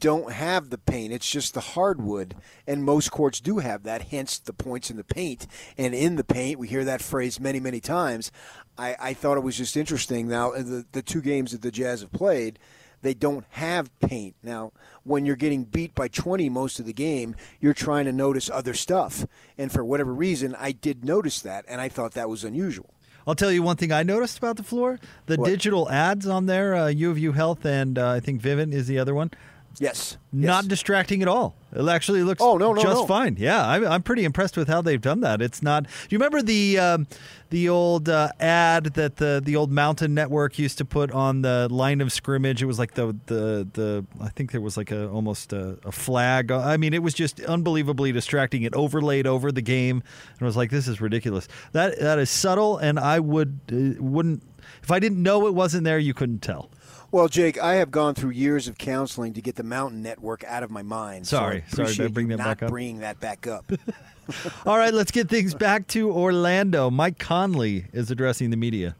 don't 0.00 0.32
have 0.32 0.70
the 0.70 0.78
paint. 0.78 1.12
It's 1.12 1.30
just 1.30 1.54
the 1.54 1.60
hardwood, 1.60 2.34
and 2.66 2.82
most 2.82 3.12
courts 3.12 3.38
do 3.38 3.58
have 3.58 3.84
that. 3.84 4.08
Hence 4.08 4.40
the 4.40 4.52
points 4.52 4.90
in 4.90 4.96
the 4.96 5.04
paint 5.04 5.46
and 5.76 5.94
in 5.94 6.16
the 6.16 6.24
paint. 6.24 6.58
We 6.58 6.66
hear 6.66 6.84
that 6.84 7.02
phrase 7.02 7.38
many, 7.38 7.60
many 7.60 7.78
times. 7.78 8.32
I, 8.76 8.96
I 8.98 9.14
thought 9.14 9.36
it 9.36 9.44
was 9.44 9.56
just 9.56 9.76
interesting. 9.76 10.26
Now 10.26 10.50
the 10.50 10.84
the 10.90 11.02
two 11.02 11.22
games 11.22 11.52
that 11.52 11.62
the 11.62 11.70
Jazz 11.70 12.00
have 12.00 12.10
played 12.10 12.58
they 13.02 13.14
don't 13.14 13.44
have 13.50 13.96
paint. 14.00 14.34
Now, 14.42 14.72
when 15.04 15.24
you're 15.24 15.36
getting 15.36 15.64
beat 15.64 15.94
by 15.94 16.08
20 16.08 16.48
most 16.48 16.78
of 16.80 16.86
the 16.86 16.92
game, 16.92 17.36
you're 17.60 17.74
trying 17.74 18.04
to 18.06 18.12
notice 18.12 18.50
other 18.50 18.74
stuff. 18.74 19.26
And 19.56 19.70
for 19.70 19.84
whatever 19.84 20.12
reason, 20.12 20.54
I 20.58 20.72
did 20.72 21.04
notice 21.04 21.40
that, 21.42 21.64
and 21.68 21.80
I 21.80 21.88
thought 21.88 22.12
that 22.12 22.28
was 22.28 22.44
unusual. 22.44 22.94
I'll 23.26 23.34
tell 23.34 23.52
you 23.52 23.62
one 23.62 23.76
thing 23.76 23.92
I 23.92 24.02
noticed 24.02 24.38
about 24.38 24.56
the 24.56 24.62
floor: 24.62 24.98
the 25.26 25.36
what? 25.36 25.46
digital 25.46 25.90
ads 25.90 26.26
on 26.26 26.46
there, 26.46 26.74
uh, 26.74 26.86
U 26.86 27.10
of 27.10 27.18
U 27.18 27.32
Health, 27.32 27.66
and 27.66 27.98
uh, 27.98 28.12
I 28.12 28.20
think 28.20 28.40
Vivint 28.40 28.72
is 28.72 28.86
the 28.86 28.98
other 28.98 29.14
one. 29.14 29.30
Yes. 29.80 30.16
Not 30.32 30.64
yes. 30.64 30.66
distracting 30.66 31.22
at 31.22 31.28
all. 31.28 31.56
It 31.72 31.86
actually 31.86 32.22
looks 32.22 32.42
oh, 32.42 32.56
no, 32.56 32.72
no, 32.72 32.82
just 32.82 32.94
no. 32.94 33.06
fine. 33.06 33.36
Yeah, 33.38 33.66
I'm, 33.66 33.86
I'm 33.86 34.02
pretty 34.02 34.24
impressed 34.24 34.56
with 34.56 34.68
how 34.68 34.82
they've 34.82 35.00
done 35.00 35.20
that. 35.20 35.40
It's 35.40 35.62
not. 35.62 35.84
Do 35.84 35.90
you 36.08 36.18
remember 36.18 36.42
the 36.42 36.78
um, 36.78 37.06
the 37.50 37.68
old 37.68 38.08
uh, 38.08 38.30
ad 38.40 38.94
that 38.94 39.16
the 39.16 39.40
the 39.44 39.56
old 39.56 39.70
Mountain 39.70 40.14
Network 40.14 40.58
used 40.58 40.78
to 40.78 40.84
put 40.84 41.12
on 41.12 41.42
the 41.42 41.68
line 41.70 42.00
of 42.00 42.12
scrimmage? 42.12 42.62
It 42.62 42.66
was 42.66 42.78
like 42.78 42.94
the 42.94 43.16
the 43.26 43.68
the 43.72 44.06
I 44.20 44.28
think 44.30 44.52
there 44.52 44.60
was 44.60 44.76
like 44.76 44.90
a 44.90 45.08
almost 45.08 45.52
a, 45.52 45.78
a 45.84 45.92
flag. 45.92 46.50
I 46.50 46.76
mean, 46.76 46.94
it 46.94 47.02
was 47.02 47.14
just 47.14 47.40
unbelievably 47.40 48.12
distracting. 48.12 48.62
It 48.62 48.74
overlaid 48.74 49.26
over 49.26 49.52
the 49.52 49.62
game, 49.62 50.02
and 50.32 50.42
I 50.42 50.44
was 50.44 50.56
like, 50.56 50.70
this 50.70 50.88
is 50.88 51.00
ridiculous. 51.00 51.48
That 51.72 51.98
that 52.00 52.18
is 52.18 52.30
subtle, 52.30 52.78
and 52.78 52.98
I 52.98 53.20
would 53.20 53.60
uh, 53.70 54.02
wouldn't 54.02 54.42
if 54.82 54.90
I 54.90 54.98
didn't 54.98 55.22
know 55.22 55.46
it 55.46 55.54
wasn't 55.54 55.84
there, 55.84 55.98
you 55.98 56.14
couldn't 56.14 56.40
tell. 56.40 56.70
Well, 57.10 57.28
Jake, 57.28 57.58
I 57.58 57.76
have 57.76 57.90
gone 57.90 58.14
through 58.14 58.30
years 58.30 58.68
of 58.68 58.76
counseling 58.76 59.32
to 59.32 59.40
get 59.40 59.56
the 59.56 59.62
Mountain 59.62 60.02
Network 60.02 60.44
out 60.44 60.62
of 60.62 60.70
my 60.70 60.82
mind. 60.82 61.26
Sorry, 61.26 61.64
so 61.68 61.86
sorry 61.86 62.08
to 62.08 62.12
bring 62.12 62.28
that 62.28 62.38
back 62.38 62.62
up. 62.62 62.68
Bringing 62.68 62.98
that 62.98 63.18
back 63.18 63.46
up. 63.46 63.72
All 64.66 64.76
right, 64.76 64.92
let's 64.92 65.10
get 65.10 65.30
things 65.30 65.54
back 65.54 65.86
to 65.88 66.10
Orlando. 66.12 66.90
Mike 66.90 67.18
Conley 67.18 67.86
is 67.94 68.10
addressing 68.10 68.50
the 68.50 68.58
media. 68.58 68.94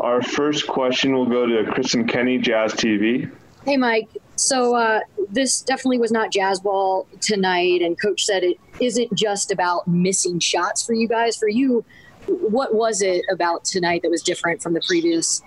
Our 0.00 0.22
first 0.22 0.68
question 0.68 1.12
will 1.12 1.26
go 1.26 1.46
to 1.46 1.68
Kristen 1.72 2.06
Kenny, 2.06 2.38
Jazz 2.38 2.72
TV. 2.72 3.28
Hey, 3.64 3.76
Mike. 3.76 4.08
So 4.36 4.76
uh, 4.76 5.00
this 5.30 5.62
definitely 5.62 5.98
was 5.98 6.12
not 6.12 6.30
jazz 6.30 6.60
ball 6.60 7.08
tonight, 7.20 7.82
and 7.82 8.00
Coach 8.00 8.24
said 8.24 8.44
it 8.44 8.58
isn't 8.80 9.12
just 9.14 9.50
about 9.50 9.88
missing 9.88 10.38
shots 10.38 10.86
for 10.86 10.92
you 10.92 11.08
guys. 11.08 11.36
For 11.36 11.48
you, 11.48 11.84
what 12.28 12.74
was 12.74 13.02
it 13.02 13.24
about 13.30 13.64
tonight 13.64 14.02
that 14.02 14.10
was 14.10 14.22
different 14.22 14.62
from 14.62 14.74
the 14.74 14.80
previous? 14.86 15.42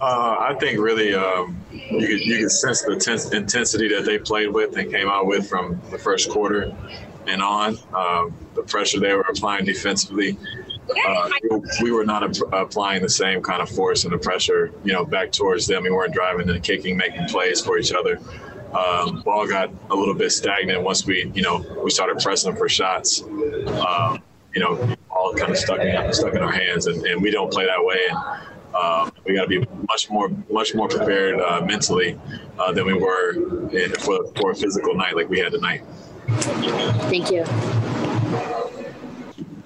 Uh, 0.00 0.36
I 0.38 0.54
think 0.60 0.78
really 0.78 1.14
um, 1.14 1.56
you 1.72 2.06
could 2.06 2.20
you 2.20 2.38
could 2.38 2.50
sense 2.50 2.82
the 2.82 2.96
tense 2.96 3.32
intensity 3.32 3.88
that 3.88 4.04
they 4.04 4.18
played 4.18 4.50
with 4.50 4.76
and 4.76 4.92
came 4.92 5.08
out 5.08 5.26
with 5.26 5.48
from 5.48 5.80
the 5.90 5.98
first 5.98 6.28
quarter. 6.28 6.74
and 7.26 7.42
on. 7.42 7.78
Um, 7.94 8.34
the 8.54 8.62
pressure 8.62 9.00
they 9.00 9.12
were 9.12 9.26
applying 9.28 9.64
defensively, 9.64 10.38
uh, 11.06 11.30
we 11.82 11.90
were 11.90 12.04
not 12.04 12.22
applying 12.52 13.02
the 13.02 13.08
same 13.08 13.42
kind 13.42 13.60
of 13.60 13.68
force 13.68 14.04
and 14.04 14.12
the 14.12 14.18
pressure, 14.18 14.72
you 14.84 14.92
know, 14.92 15.04
back 15.04 15.32
towards 15.32 15.66
them. 15.66 15.82
We 15.82 15.90
weren't 15.90 16.14
driving 16.14 16.48
and 16.48 16.62
kicking, 16.62 16.96
making 16.96 17.26
plays 17.26 17.60
for 17.60 17.78
each 17.78 17.92
other. 17.92 18.18
Um, 18.72 19.22
ball 19.22 19.46
got 19.46 19.70
a 19.90 19.94
little 19.94 20.14
bit 20.14 20.30
stagnant 20.30 20.82
once 20.82 21.06
we, 21.06 21.30
you 21.34 21.42
know, 21.42 21.64
we 21.82 21.90
started 21.90 22.18
pressing 22.18 22.56
for 22.56 22.68
shots. 22.68 23.22
Um, 23.22 24.22
you 24.54 24.60
know, 24.60 24.95
all 25.26 25.34
kind 25.34 25.50
of 25.50 25.58
stuck 25.58 25.80
in, 25.80 26.12
stuck 26.12 26.34
in 26.34 26.42
our 26.42 26.52
hands, 26.52 26.86
and, 26.86 27.04
and 27.06 27.20
we 27.20 27.30
don't 27.30 27.52
play 27.52 27.66
that 27.66 27.84
way. 27.84 27.98
And 28.08 28.18
um, 28.74 29.12
we 29.24 29.34
got 29.34 29.42
to 29.42 29.48
be 29.48 29.66
much 29.88 30.10
more 30.10 30.30
much 30.50 30.74
more 30.74 30.88
prepared 30.88 31.40
uh, 31.40 31.62
mentally 31.64 32.18
uh, 32.58 32.72
than 32.72 32.86
we 32.86 32.94
were 32.94 33.32
in, 33.70 33.92
for, 33.94 34.26
for 34.36 34.50
a 34.52 34.54
physical 34.54 34.94
night 34.94 35.16
like 35.16 35.28
we 35.28 35.38
had 35.38 35.52
tonight. 35.52 35.82
Thank 36.28 37.30
you. 37.30 37.42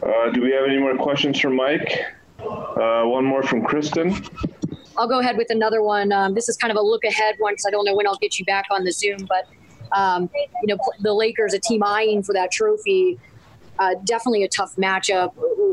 Uh, 0.02 0.31
do 0.31 0.40
we 0.43 0.50
have 0.52 0.64
any 0.64 0.79
more 0.79 0.97
questions 0.97 1.38
for 1.40 1.50
Mike? 1.50 2.05
Uh, 2.38 3.02
one 3.05 3.25
more 3.25 3.43
from 3.43 3.62
Kristen. 3.62 4.14
I'll 4.97 5.09
go 5.09 5.21
ahead 5.21 5.37
with 5.37 5.50
another 5.50 5.83
one. 5.83 6.12
Um, 6.12 6.35
this 6.35 6.49
is 6.49 6.57
kind 6.57 6.71
of 6.71 6.76
a 6.76 6.81
look 6.81 7.05
ahead 7.05 7.35
one 7.38 7.52
because 7.52 7.67
I 7.67 7.71
don't 7.71 7.85
know 7.85 7.95
when 7.95 8.07
I'll 8.07 8.19
get 8.19 8.38
you 8.38 8.45
back 8.45 8.67
on 8.71 8.85
the 8.85 8.93
Zoom, 8.93 9.26
but 9.29 9.47
um, 9.93 10.31
you 10.62 10.75
know 10.75 10.79
the 11.00 11.12
Lakers, 11.12 11.52
a 11.52 11.59
team 11.59 11.83
eyeing 11.83 12.23
for 12.23 12.33
that 12.33 12.50
trophy. 12.50 13.19
Uh, 13.81 13.95
definitely 14.05 14.45
a 14.45 14.49
tough 14.49 14.77
matchup. 14.77 15.33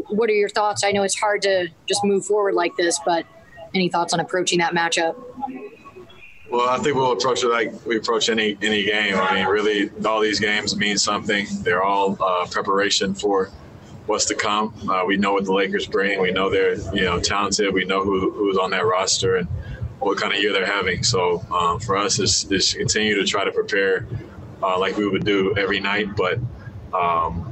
What 0.10 0.30
are 0.30 0.34
your 0.34 0.48
thoughts? 0.48 0.86
I 0.86 0.92
know 0.92 1.04
it's 1.04 1.20
hard 1.20 1.42
to 1.42 1.68
just 1.86 2.06
move 2.06 2.26
forward 2.26 2.56
like 2.56 2.72
this, 2.78 3.00
but 3.06 3.26
any 3.76 3.90
thoughts 3.90 4.14
on 4.14 4.22
approaching 4.22 4.60
that 4.60 4.74
matchup? 4.74 5.16
Well, 6.50 6.70
I 6.70 6.78
think 6.78 6.96
we'll 6.96 7.12
approach 7.12 7.44
it 7.44 7.50
like 7.50 7.86
we 7.86 7.98
approach 7.98 8.30
any 8.30 8.58
any 8.62 8.86
game. 8.86 9.16
I 9.16 9.36
mean, 9.36 9.48
really, 9.48 9.92
all 10.06 10.22
these 10.22 10.40
games 10.40 10.78
mean 10.78 10.98
something. 10.98 11.48
They're 11.64 11.84
all 11.84 12.18
uh, 12.24 12.48
preparation 12.50 13.14
for 13.14 13.48
what's 14.06 14.24
to 14.28 14.36
come. 14.36 14.74
Uh, 14.90 15.04
we 15.06 15.18
know 15.18 15.34
what 15.34 15.44
the 15.44 15.52
Lakers 15.52 15.86
bring. 15.86 16.22
We 16.22 16.32
know 16.32 16.50
they're 16.50 16.76
you 16.96 17.04
know 17.04 17.20
talented. 17.20 17.74
We 17.74 17.84
know 17.84 18.06
who, 18.06 18.32
who's 18.32 18.58
on 18.58 18.72
that 18.72 18.86
roster 18.86 19.36
and 19.36 19.50
what 20.00 20.18
kind 20.18 20.34
of 20.34 20.42
year 20.42 20.54
they're 20.54 20.66
having. 20.66 21.04
So 21.04 21.46
um, 21.52 21.82
for 21.82 21.98
us, 21.98 22.20
is 22.20 22.46
to 22.46 22.78
continue 22.78 23.16
to 23.16 23.26
try 23.26 23.44
to 23.44 23.52
prepare 23.52 24.08
uh, 24.64 24.80
like 24.80 24.96
we 24.96 25.10
would 25.10 25.26
do 25.26 25.54
every 25.58 25.82
night, 25.82 26.16
but 26.16 26.40
um, 26.94 27.47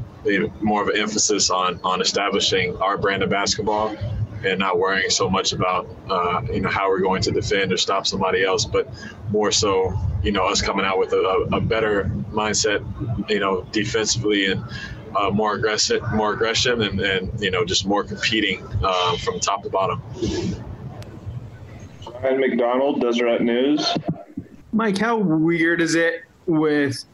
more 0.61 0.81
of 0.81 0.89
an 0.89 0.97
emphasis 0.97 1.49
on 1.49 1.79
on 1.83 2.01
establishing 2.01 2.75
our 2.77 2.97
brand 2.97 3.23
of 3.23 3.29
basketball 3.29 3.95
and 4.43 4.59
not 4.59 4.77
worrying 4.77 5.09
so 5.09 5.29
much 5.29 5.53
about 5.53 5.87
uh, 6.09 6.41
you 6.51 6.61
know 6.61 6.69
how 6.69 6.89
we're 6.89 6.99
going 6.99 7.21
to 7.21 7.31
defend 7.31 7.71
or 7.71 7.77
stop 7.77 8.05
somebody 8.05 8.43
else, 8.43 8.65
but 8.65 8.87
more 9.29 9.51
so 9.51 9.93
you 10.23 10.31
know 10.31 10.45
us 10.45 10.61
coming 10.61 10.85
out 10.85 10.99
with 10.99 11.13
a, 11.13 11.49
a 11.53 11.59
better 11.59 12.05
mindset, 12.31 12.83
you 13.29 13.39
know, 13.39 13.63
defensively 13.71 14.51
and 14.51 14.63
uh, 15.15 15.29
more 15.29 15.55
aggressive, 15.55 16.01
more 16.13 16.33
aggression, 16.33 16.81
and, 16.81 16.99
and 16.99 17.41
you 17.41 17.51
know 17.51 17.65
just 17.65 17.85
more 17.85 18.03
competing 18.03 18.63
uh, 18.83 19.17
from 19.17 19.39
top 19.39 19.63
to 19.63 19.69
bottom. 19.69 20.01
Ryan 22.21 22.39
McDonald, 22.39 23.01
Deseret 23.01 23.41
News. 23.41 23.95
Mike, 24.71 24.97
how 24.97 25.17
weird 25.17 25.81
is 25.81 25.95
it 25.95 26.23
with 26.45 27.05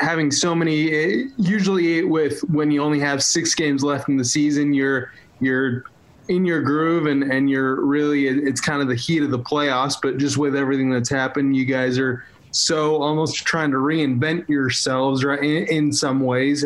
having 0.00 0.30
so 0.30 0.54
many? 0.54 1.30
Usually, 1.36 2.04
with 2.04 2.40
when 2.50 2.70
you 2.70 2.82
only 2.82 3.00
have 3.00 3.22
six 3.22 3.54
games 3.54 3.82
left 3.82 4.08
in 4.08 4.16
the 4.16 4.24
season, 4.24 4.72
you're 4.72 5.12
you're 5.40 5.84
in 6.28 6.44
your 6.44 6.62
groove 6.62 7.06
and 7.06 7.22
and 7.22 7.48
you're 7.50 7.84
really 7.84 8.26
it's 8.26 8.60
kind 8.60 8.82
of 8.82 8.88
the 8.88 8.94
heat 8.94 9.22
of 9.22 9.30
the 9.30 9.38
playoffs. 9.38 9.96
But 10.00 10.18
just 10.18 10.36
with 10.36 10.56
everything 10.56 10.90
that's 10.90 11.10
happened, 11.10 11.56
you 11.56 11.64
guys 11.64 11.98
are 11.98 12.24
so 12.50 13.02
almost 13.02 13.36
trying 13.44 13.70
to 13.70 13.76
reinvent 13.76 14.48
yourselves, 14.48 15.24
right? 15.24 15.42
In, 15.42 15.66
in 15.66 15.92
some 15.92 16.20
ways 16.20 16.64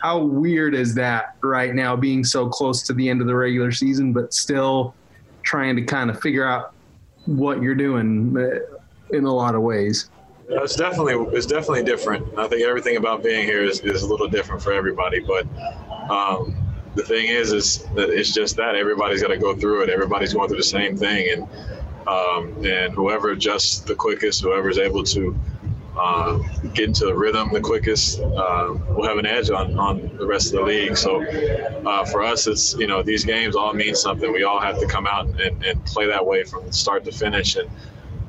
how 0.00 0.18
weird 0.18 0.74
is 0.74 0.94
that 0.94 1.36
right 1.42 1.74
now 1.74 1.94
being 1.94 2.24
so 2.24 2.48
close 2.48 2.82
to 2.82 2.92
the 2.92 3.08
end 3.08 3.20
of 3.20 3.26
the 3.26 3.34
regular 3.34 3.70
season 3.70 4.12
but 4.12 4.32
still 4.34 4.94
trying 5.42 5.76
to 5.76 5.82
kind 5.82 6.10
of 6.10 6.20
figure 6.20 6.46
out 6.46 6.72
what 7.26 7.62
you're 7.62 7.74
doing 7.74 8.36
uh, 8.36 9.14
in 9.14 9.24
a 9.24 9.32
lot 9.32 9.54
of 9.54 9.62
ways 9.62 10.10
it's 10.50 10.76
definitely 10.76 11.14
it's 11.36 11.46
definitely 11.46 11.82
different 11.82 12.26
i 12.38 12.46
think 12.48 12.62
everything 12.62 12.96
about 12.96 13.22
being 13.22 13.44
here 13.44 13.64
is, 13.64 13.80
is 13.80 14.02
a 14.02 14.06
little 14.06 14.28
different 14.28 14.62
for 14.62 14.72
everybody 14.72 15.20
but 15.20 15.46
um, 16.10 16.56
the 16.96 17.02
thing 17.02 17.28
is 17.28 17.52
is 17.52 17.78
that 17.94 18.10
it's 18.10 18.32
just 18.34 18.56
that 18.56 18.74
everybody's 18.74 19.22
got 19.22 19.28
to 19.28 19.38
go 19.38 19.54
through 19.54 19.82
it 19.82 19.90
everybody's 19.90 20.34
going 20.34 20.48
through 20.48 20.56
the 20.56 20.62
same 20.62 20.96
thing 20.96 21.30
and 21.32 21.48
um, 22.08 22.64
and 22.64 22.92
whoever 22.94 23.30
adjusts 23.30 23.80
the 23.80 23.94
quickest 23.94 24.42
whoever's 24.42 24.78
able 24.78 25.04
to 25.04 25.38
uh, 25.96 26.38
get 26.72 26.86
into 26.86 27.04
the 27.04 27.14
rhythm 27.14 27.50
the 27.52 27.60
quickest, 27.60 28.20
uh, 28.20 28.74
we'll 28.90 29.08
have 29.08 29.18
an 29.18 29.26
edge 29.26 29.50
on, 29.50 29.78
on 29.78 30.00
the 30.16 30.26
rest 30.26 30.46
of 30.46 30.60
the 30.60 30.64
league. 30.64 30.96
So 30.96 31.22
uh, 31.86 32.04
for 32.06 32.22
us, 32.22 32.46
it's 32.46 32.74
you 32.74 32.86
know 32.86 33.02
these 33.02 33.24
games 33.24 33.54
all 33.56 33.74
mean 33.74 33.94
something. 33.94 34.32
We 34.32 34.44
all 34.44 34.60
have 34.60 34.78
to 34.80 34.86
come 34.86 35.06
out 35.06 35.26
and, 35.26 35.64
and 35.64 35.84
play 35.84 36.06
that 36.06 36.24
way 36.24 36.44
from 36.44 36.70
start 36.72 37.04
to 37.04 37.12
finish, 37.12 37.56
and, 37.56 37.68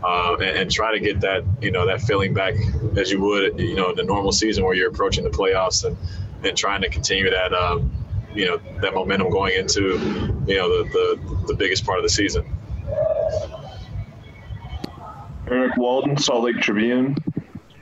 uh, 0.03 0.35
and, 0.35 0.57
and 0.57 0.71
try 0.71 0.91
to 0.91 0.99
get 0.99 1.21
that 1.21 1.43
you 1.61 1.71
know 1.71 1.85
that 1.85 2.01
feeling 2.01 2.33
back 2.33 2.55
as 2.97 3.11
you 3.11 3.21
would 3.21 3.59
you 3.59 3.75
know 3.75 3.89
in 3.89 3.95
the 3.95 4.03
normal 4.03 4.31
season 4.31 4.63
where 4.63 4.73
you're 4.73 4.89
approaching 4.89 5.23
the 5.23 5.29
playoffs 5.29 5.85
and 5.85 5.97
and 6.43 6.57
trying 6.57 6.81
to 6.81 6.89
continue 6.89 7.29
that. 7.29 7.53
Um, 7.53 7.91
you 8.33 8.45
know 8.45 8.61
that 8.81 8.93
momentum 8.93 9.29
going 9.29 9.57
into 9.57 9.97
you 10.47 10.55
know 10.55 10.83
the, 10.83 10.89
the, 10.89 11.45
the 11.47 11.53
biggest 11.53 11.85
part 11.85 11.99
of 11.99 12.03
the 12.03 12.09
season. 12.09 12.45
Eric 15.49 15.75
Walden, 15.75 16.17
Salt 16.17 16.45
Lake 16.45 16.59
Tribune. 16.61 17.15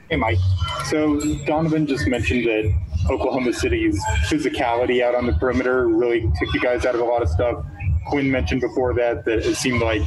Hey, 0.08 0.16
Mike. 0.16 0.38
So 0.86 1.20
Donovan 1.46 1.86
just 1.86 2.08
mentioned 2.08 2.44
that 2.46 2.72
Oklahoma 3.08 3.52
City's 3.52 4.02
physicality 4.26 5.02
out 5.02 5.14
on 5.14 5.24
the 5.26 5.32
perimeter 5.34 5.86
really 5.86 6.22
took 6.40 6.52
you 6.52 6.60
guys 6.60 6.84
out 6.84 6.96
of 6.96 7.00
a 7.00 7.04
lot 7.04 7.22
of 7.22 7.28
stuff. 7.28 7.64
Quinn 8.06 8.30
mentioned 8.30 8.60
before 8.60 8.94
that 8.94 9.24
that 9.24 9.46
it 9.46 9.56
seemed 9.56 9.82
like 9.82 10.02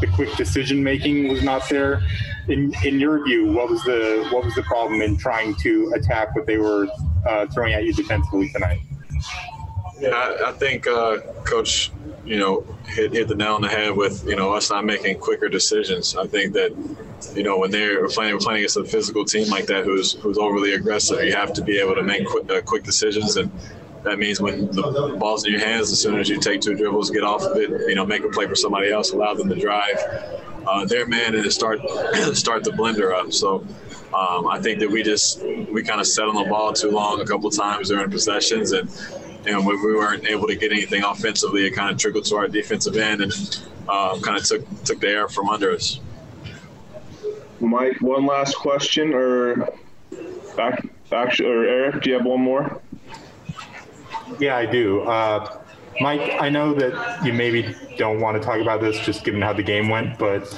the 0.00 0.06
quick 0.14 0.34
decision 0.36 0.82
making 0.82 1.28
was 1.28 1.42
not 1.42 1.68
there. 1.68 2.02
In 2.48 2.74
in 2.84 2.98
your 2.98 3.24
view, 3.24 3.52
what 3.52 3.70
was 3.70 3.82
the 3.84 4.26
what 4.30 4.44
was 4.44 4.54
the 4.54 4.62
problem 4.62 5.00
in 5.00 5.16
trying 5.16 5.54
to 5.56 5.92
attack 5.94 6.34
what 6.34 6.46
they 6.46 6.58
were 6.58 6.88
uh, 7.26 7.46
throwing 7.46 7.72
at 7.72 7.84
you 7.84 7.92
defensively 7.92 8.48
tonight? 8.50 8.80
Yeah, 10.00 10.10
I, 10.10 10.50
I 10.50 10.52
think 10.52 10.86
uh, 10.88 11.18
Coach, 11.44 11.92
you 12.24 12.38
know, 12.38 12.66
hit 12.86 13.12
hit 13.12 13.28
the 13.28 13.36
nail 13.36 13.54
on 13.54 13.62
the 13.62 13.68
head 13.68 13.96
with 13.96 14.26
you 14.26 14.34
know 14.34 14.52
us 14.52 14.70
not 14.70 14.84
making 14.84 15.18
quicker 15.18 15.48
decisions. 15.48 16.16
I 16.16 16.26
think 16.26 16.54
that 16.54 16.72
you 17.34 17.42
know, 17.42 17.58
when 17.58 17.70
they're 17.70 18.08
playing, 18.08 18.38
playing 18.38 18.58
against 18.58 18.76
a 18.76 18.84
physical 18.84 19.24
team 19.24 19.48
like 19.48 19.66
that 19.66 19.84
who's 19.84 20.12
who's 20.14 20.38
overly 20.38 20.74
aggressive, 20.74 21.22
you 21.22 21.34
have 21.34 21.52
to 21.54 21.62
be 21.62 21.78
able 21.78 21.94
to 21.94 22.02
make 22.02 22.26
quick, 22.26 22.50
uh, 22.50 22.60
quick 22.62 22.84
decisions, 22.84 23.36
and 23.36 23.50
that 24.02 24.18
means 24.18 24.40
when 24.40 24.66
the 24.72 25.16
ball's 25.18 25.44
in 25.44 25.52
your 25.52 25.60
hands, 25.60 25.90
as 25.92 26.00
soon 26.00 26.18
as 26.18 26.28
you 26.28 26.38
take 26.40 26.60
two 26.60 26.74
dribbles, 26.74 27.10
get 27.10 27.22
off 27.22 27.42
of 27.42 27.56
it, 27.56 27.70
you 27.88 27.94
know, 27.94 28.04
make 28.04 28.24
a 28.24 28.28
play 28.28 28.46
for 28.46 28.56
somebody 28.56 28.90
else, 28.90 29.12
allow 29.12 29.34
them 29.34 29.48
to 29.48 29.54
drive 29.54 29.96
uh, 30.66 30.84
their 30.84 31.06
man 31.06 31.34
and 31.34 31.52
start 31.52 31.80
start 32.34 32.64
the 32.64 32.70
blender 32.70 33.12
up. 33.14 33.32
So. 33.32 33.66
Um, 34.14 34.46
I 34.46 34.60
think 34.60 34.78
that 34.80 34.90
we 34.90 35.02
just 35.02 35.42
we 35.42 35.82
kind 35.82 35.98
of 35.98 36.06
sat 36.06 36.28
on 36.28 36.34
the 36.34 36.44
ball 36.44 36.74
too 36.74 36.90
long 36.90 37.22
a 37.22 37.24
couple 37.24 37.48
times 37.50 37.88
during 37.88 38.10
possessions, 38.10 38.72
and 38.72 38.90
know, 39.50 39.60
when 39.60 39.82
we 39.82 39.94
weren't 39.94 40.26
able 40.26 40.46
to 40.46 40.54
get 40.54 40.72
anything 40.72 41.02
offensively, 41.02 41.66
it 41.66 41.72
kind 41.72 41.90
of 41.90 41.98
trickled 41.98 42.24
to 42.26 42.36
our 42.36 42.48
defensive 42.48 42.96
end 42.96 43.22
and 43.22 43.32
um, 43.88 44.20
kind 44.20 44.36
of 44.36 44.44
took 44.44 44.84
took 44.84 45.00
the 45.00 45.08
air 45.08 45.28
from 45.28 45.48
under 45.48 45.72
us. 45.72 45.98
Mike, 47.60 48.00
one 48.00 48.26
last 48.26 48.56
question, 48.56 49.14
or 49.14 49.68
back, 50.56 50.84
or 51.12 51.64
Eric, 51.64 52.02
do 52.02 52.10
you 52.10 52.16
have 52.16 52.26
one 52.26 52.40
more? 52.40 52.80
Yeah, 54.38 54.56
I 54.56 54.66
do. 54.66 55.02
Uh, 55.02 55.58
Mike, 56.00 56.36
I 56.40 56.48
know 56.48 56.74
that 56.74 57.24
you 57.24 57.32
maybe 57.32 57.74
don't 57.98 58.20
want 58.20 58.40
to 58.40 58.46
talk 58.46 58.60
about 58.60 58.80
this 58.80 58.98
just 59.00 59.24
given 59.24 59.42
how 59.42 59.52
the 59.52 59.62
game 59.62 59.88
went, 59.88 60.18
but 60.18 60.52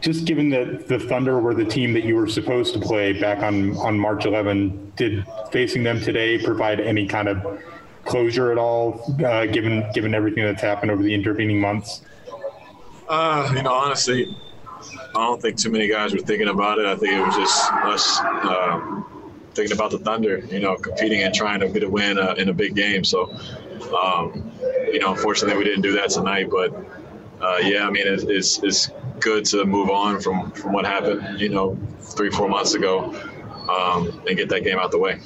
just 0.00 0.24
given 0.24 0.50
that 0.50 0.88
the 0.88 0.98
Thunder 0.98 1.38
were 1.38 1.54
the 1.54 1.64
team 1.64 1.92
that 1.92 2.04
you 2.04 2.16
were 2.16 2.28
supposed 2.28 2.74
to 2.74 2.80
play 2.80 3.12
back 3.12 3.38
on, 3.42 3.76
on 3.76 3.98
March 3.98 4.24
11, 4.24 4.92
did 4.96 5.24
facing 5.52 5.82
them 5.82 6.00
today 6.00 6.42
provide 6.42 6.80
any 6.80 7.06
kind 7.06 7.28
of 7.28 7.62
closure 8.04 8.50
at 8.50 8.58
all, 8.58 9.14
uh, 9.24 9.46
given 9.46 9.88
given 9.94 10.14
everything 10.14 10.44
that's 10.44 10.62
happened 10.62 10.90
over 10.90 11.02
the 11.02 11.14
intervening 11.14 11.60
months? 11.60 12.02
Uh, 13.08 13.52
you 13.54 13.62
know, 13.62 13.72
honestly, 13.72 14.36
I 15.14 15.26
don't 15.26 15.40
think 15.40 15.56
too 15.56 15.70
many 15.70 15.86
guys 15.86 16.12
were 16.12 16.20
thinking 16.20 16.48
about 16.48 16.78
it. 16.78 16.86
I 16.86 16.96
think 16.96 17.12
it 17.12 17.20
was 17.20 17.36
just 17.36 17.72
us 17.72 18.20
um, 18.20 19.21
thinking 19.54 19.76
about 19.76 19.90
the 19.90 19.98
Thunder, 19.98 20.38
you 20.38 20.60
know, 20.60 20.76
competing 20.76 21.22
and 21.22 21.34
trying 21.34 21.60
to 21.60 21.68
get 21.68 21.82
a 21.82 21.88
win 21.88 22.18
uh, 22.18 22.34
in 22.38 22.48
a 22.48 22.52
big 22.52 22.74
game. 22.74 23.04
So, 23.04 23.30
um, 23.96 24.50
you 24.86 24.98
know, 24.98 25.12
unfortunately, 25.12 25.56
we 25.56 25.64
didn't 25.64 25.82
do 25.82 25.92
that 25.92 26.10
tonight. 26.10 26.48
But 26.50 26.74
uh, 27.40 27.58
yeah, 27.62 27.86
I 27.86 27.90
mean, 27.90 28.06
it, 28.06 28.24
it's 28.28 28.62
it's 28.62 28.90
good 29.20 29.44
to 29.46 29.64
move 29.64 29.90
on 29.90 30.20
from 30.20 30.50
from 30.52 30.72
what 30.72 30.84
happened, 30.84 31.40
you 31.40 31.48
know, 31.48 31.78
three 32.00 32.30
four 32.30 32.48
months 32.48 32.74
ago, 32.74 33.14
um, 33.68 34.22
and 34.26 34.36
get 34.36 34.48
that 34.48 34.64
game 34.64 34.78
out 34.78 34.90
the 34.90 34.98
way. 34.98 35.20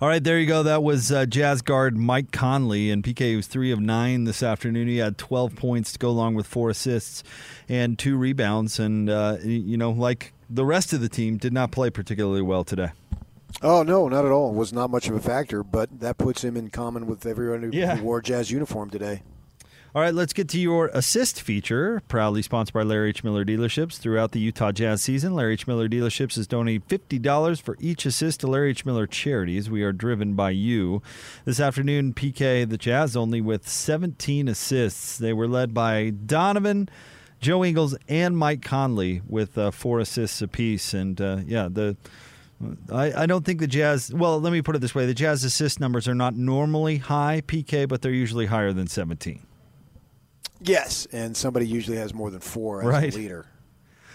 All 0.00 0.08
right, 0.08 0.22
there 0.22 0.38
you 0.38 0.46
go. 0.46 0.62
That 0.62 0.82
was 0.82 1.10
uh, 1.10 1.24
Jazz 1.24 1.62
guard 1.62 1.96
Mike 1.96 2.30
Conley, 2.30 2.90
and 2.90 3.02
PK 3.02 3.36
was 3.36 3.46
three 3.46 3.70
of 3.70 3.80
nine 3.80 4.24
this 4.24 4.42
afternoon. 4.42 4.86
He 4.86 4.98
had 4.98 5.16
12 5.16 5.56
points 5.56 5.92
to 5.92 5.98
go 5.98 6.10
along 6.10 6.34
with 6.34 6.46
four 6.46 6.68
assists 6.68 7.22
and 7.70 7.98
two 7.98 8.18
rebounds, 8.18 8.78
and 8.78 9.08
uh, 9.08 9.38
you 9.42 9.78
know, 9.78 9.92
like 9.92 10.33
the 10.48 10.64
rest 10.64 10.92
of 10.92 11.00
the 11.00 11.08
team, 11.08 11.36
did 11.36 11.52
not 11.52 11.70
play 11.70 11.90
particularly 11.90 12.42
well 12.42 12.64
today. 12.64 12.90
Oh 13.62 13.82
no, 13.82 14.08
not 14.08 14.24
at 14.24 14.32
all. 14.32 14.50
It 14.50 14.56
was 14.56 14.72
not 14.72 14.90
much 14.90 15.08
of 15.08 15.14
a 15.14 15.20
factor, 15.20 15.62
but 15.62 16.00
that 16.00 16.18
puts 16.18 16.42
him 16.42 16.56
in 16.56 16.70
common 16.70 17.06
with 17.06 17.24
everyone 17.24 17.62
who 17.62 17.70
Yeah. 17.72 18.00
wore 18.02 18.20
Jazz 18.20 18.50
uniform 18.50 18.90
today. 18.90 19.22
All 19.94 20.02
right, 20.02 20.12
let's 20.12 20.32
get 20.32 20.48
to 20.48 20.58
your 20.58 20.88
assist 20.92 21.40
feature, 21.40 22.02
proudly 22.08 22.42
sponsored 22.42 22.74
by 22.74 22.82
Larry 22.82 23.10
H. 23.10 23.22
Miller 23.22 23.44
Dealerships. 23.44 23.96
Throughout 23.96 24.32
the 24.32 24.40
Utah 24.40 24.72
Jazz 24.72 25.02
season, 25.02 25.36
Larry 25.36 25.52
H. 25.52 25.68
Miller 25.68 25.88
Dealerships 25.88 26.36
is 26.36 26.48
donating 26.48 26.80
$50 26.88 27.60
for 27.62 27.76
each 27.78 28.04
assist 28.04 28.40
to 28.40 28.48
Larry 28.48 28.70
H. 28.70 28.84
Miller 28.84 29.06
charities. 29.06 29.70
We 29.70 29.84
are 29.84 29.92
driven 29.92 30.34
by 30.34 30.50
you. 30.50 31.00
This 31.44 31.60
afternoon, 31.60 32.12
PK, 32.12 32.68
the 32.68 32.76
Jazz 32.76 33.16
only 33.16 33.40
with 33.40 33.68
17 33.68 34.48
assists. 34.48 35.16
They 35.16 35.32
were 35.32 35.46
led 35.46 35.72
by 35.72 36.10
Donovan, 36.10 36.88
Joe 37.44 37.62
Ingles, 37.62 37.94
and 38.08 38.36
Mike 38.38 38.62
Conley 38.62 39.20
with 39.28 39.58
uh, 39.58 39.70
four 39.70 40.00
assists 40.00 40.40
apiece. 40.40 40.94
And 40.94 41.20
uh, 41.20 41.38
yeah, 41.46 41.68
the. 41.70 41.96
I, 42.90 43.24
I 43.24 43.26
don't 43.26 43.44
think 43.44 43.60
the 43.60 43.66
Jazz. 43.66 44.12
Well, 44.14 44.40
let 44.40 44.50
me 44.50 44.62
put 44.62 44.74
it 44.74 44.78
this 44.78 44.94
way: 44.94 45.04
the 45.04 45.12
Jazz 45.12 45.44
assist 45.44 45.78
numbers 45.78 46.08
are 46.08 46.14
not 46.14 46.34
normally 46.34 46.96
high, 46.96 47.42
PK, 47.46 47.86
but 47.86 48.00
they're 48.00 48.12
usually 48.12 48.46
higher 48.46 48.72
than 48.72 48.86
17. 48.86 49.46
Yes, 50.62 51.06
and 51.12 51.36
somebody 51.36 51.66
usually 51.66 51.98
has 51.98 52.14
more 52.14 52.30
than 52.30 52.40
four 52.40 52.80
as 52.80 52.86
Right. 52.86 53.14
a 53.14 53.18
leader. 53.18 53.44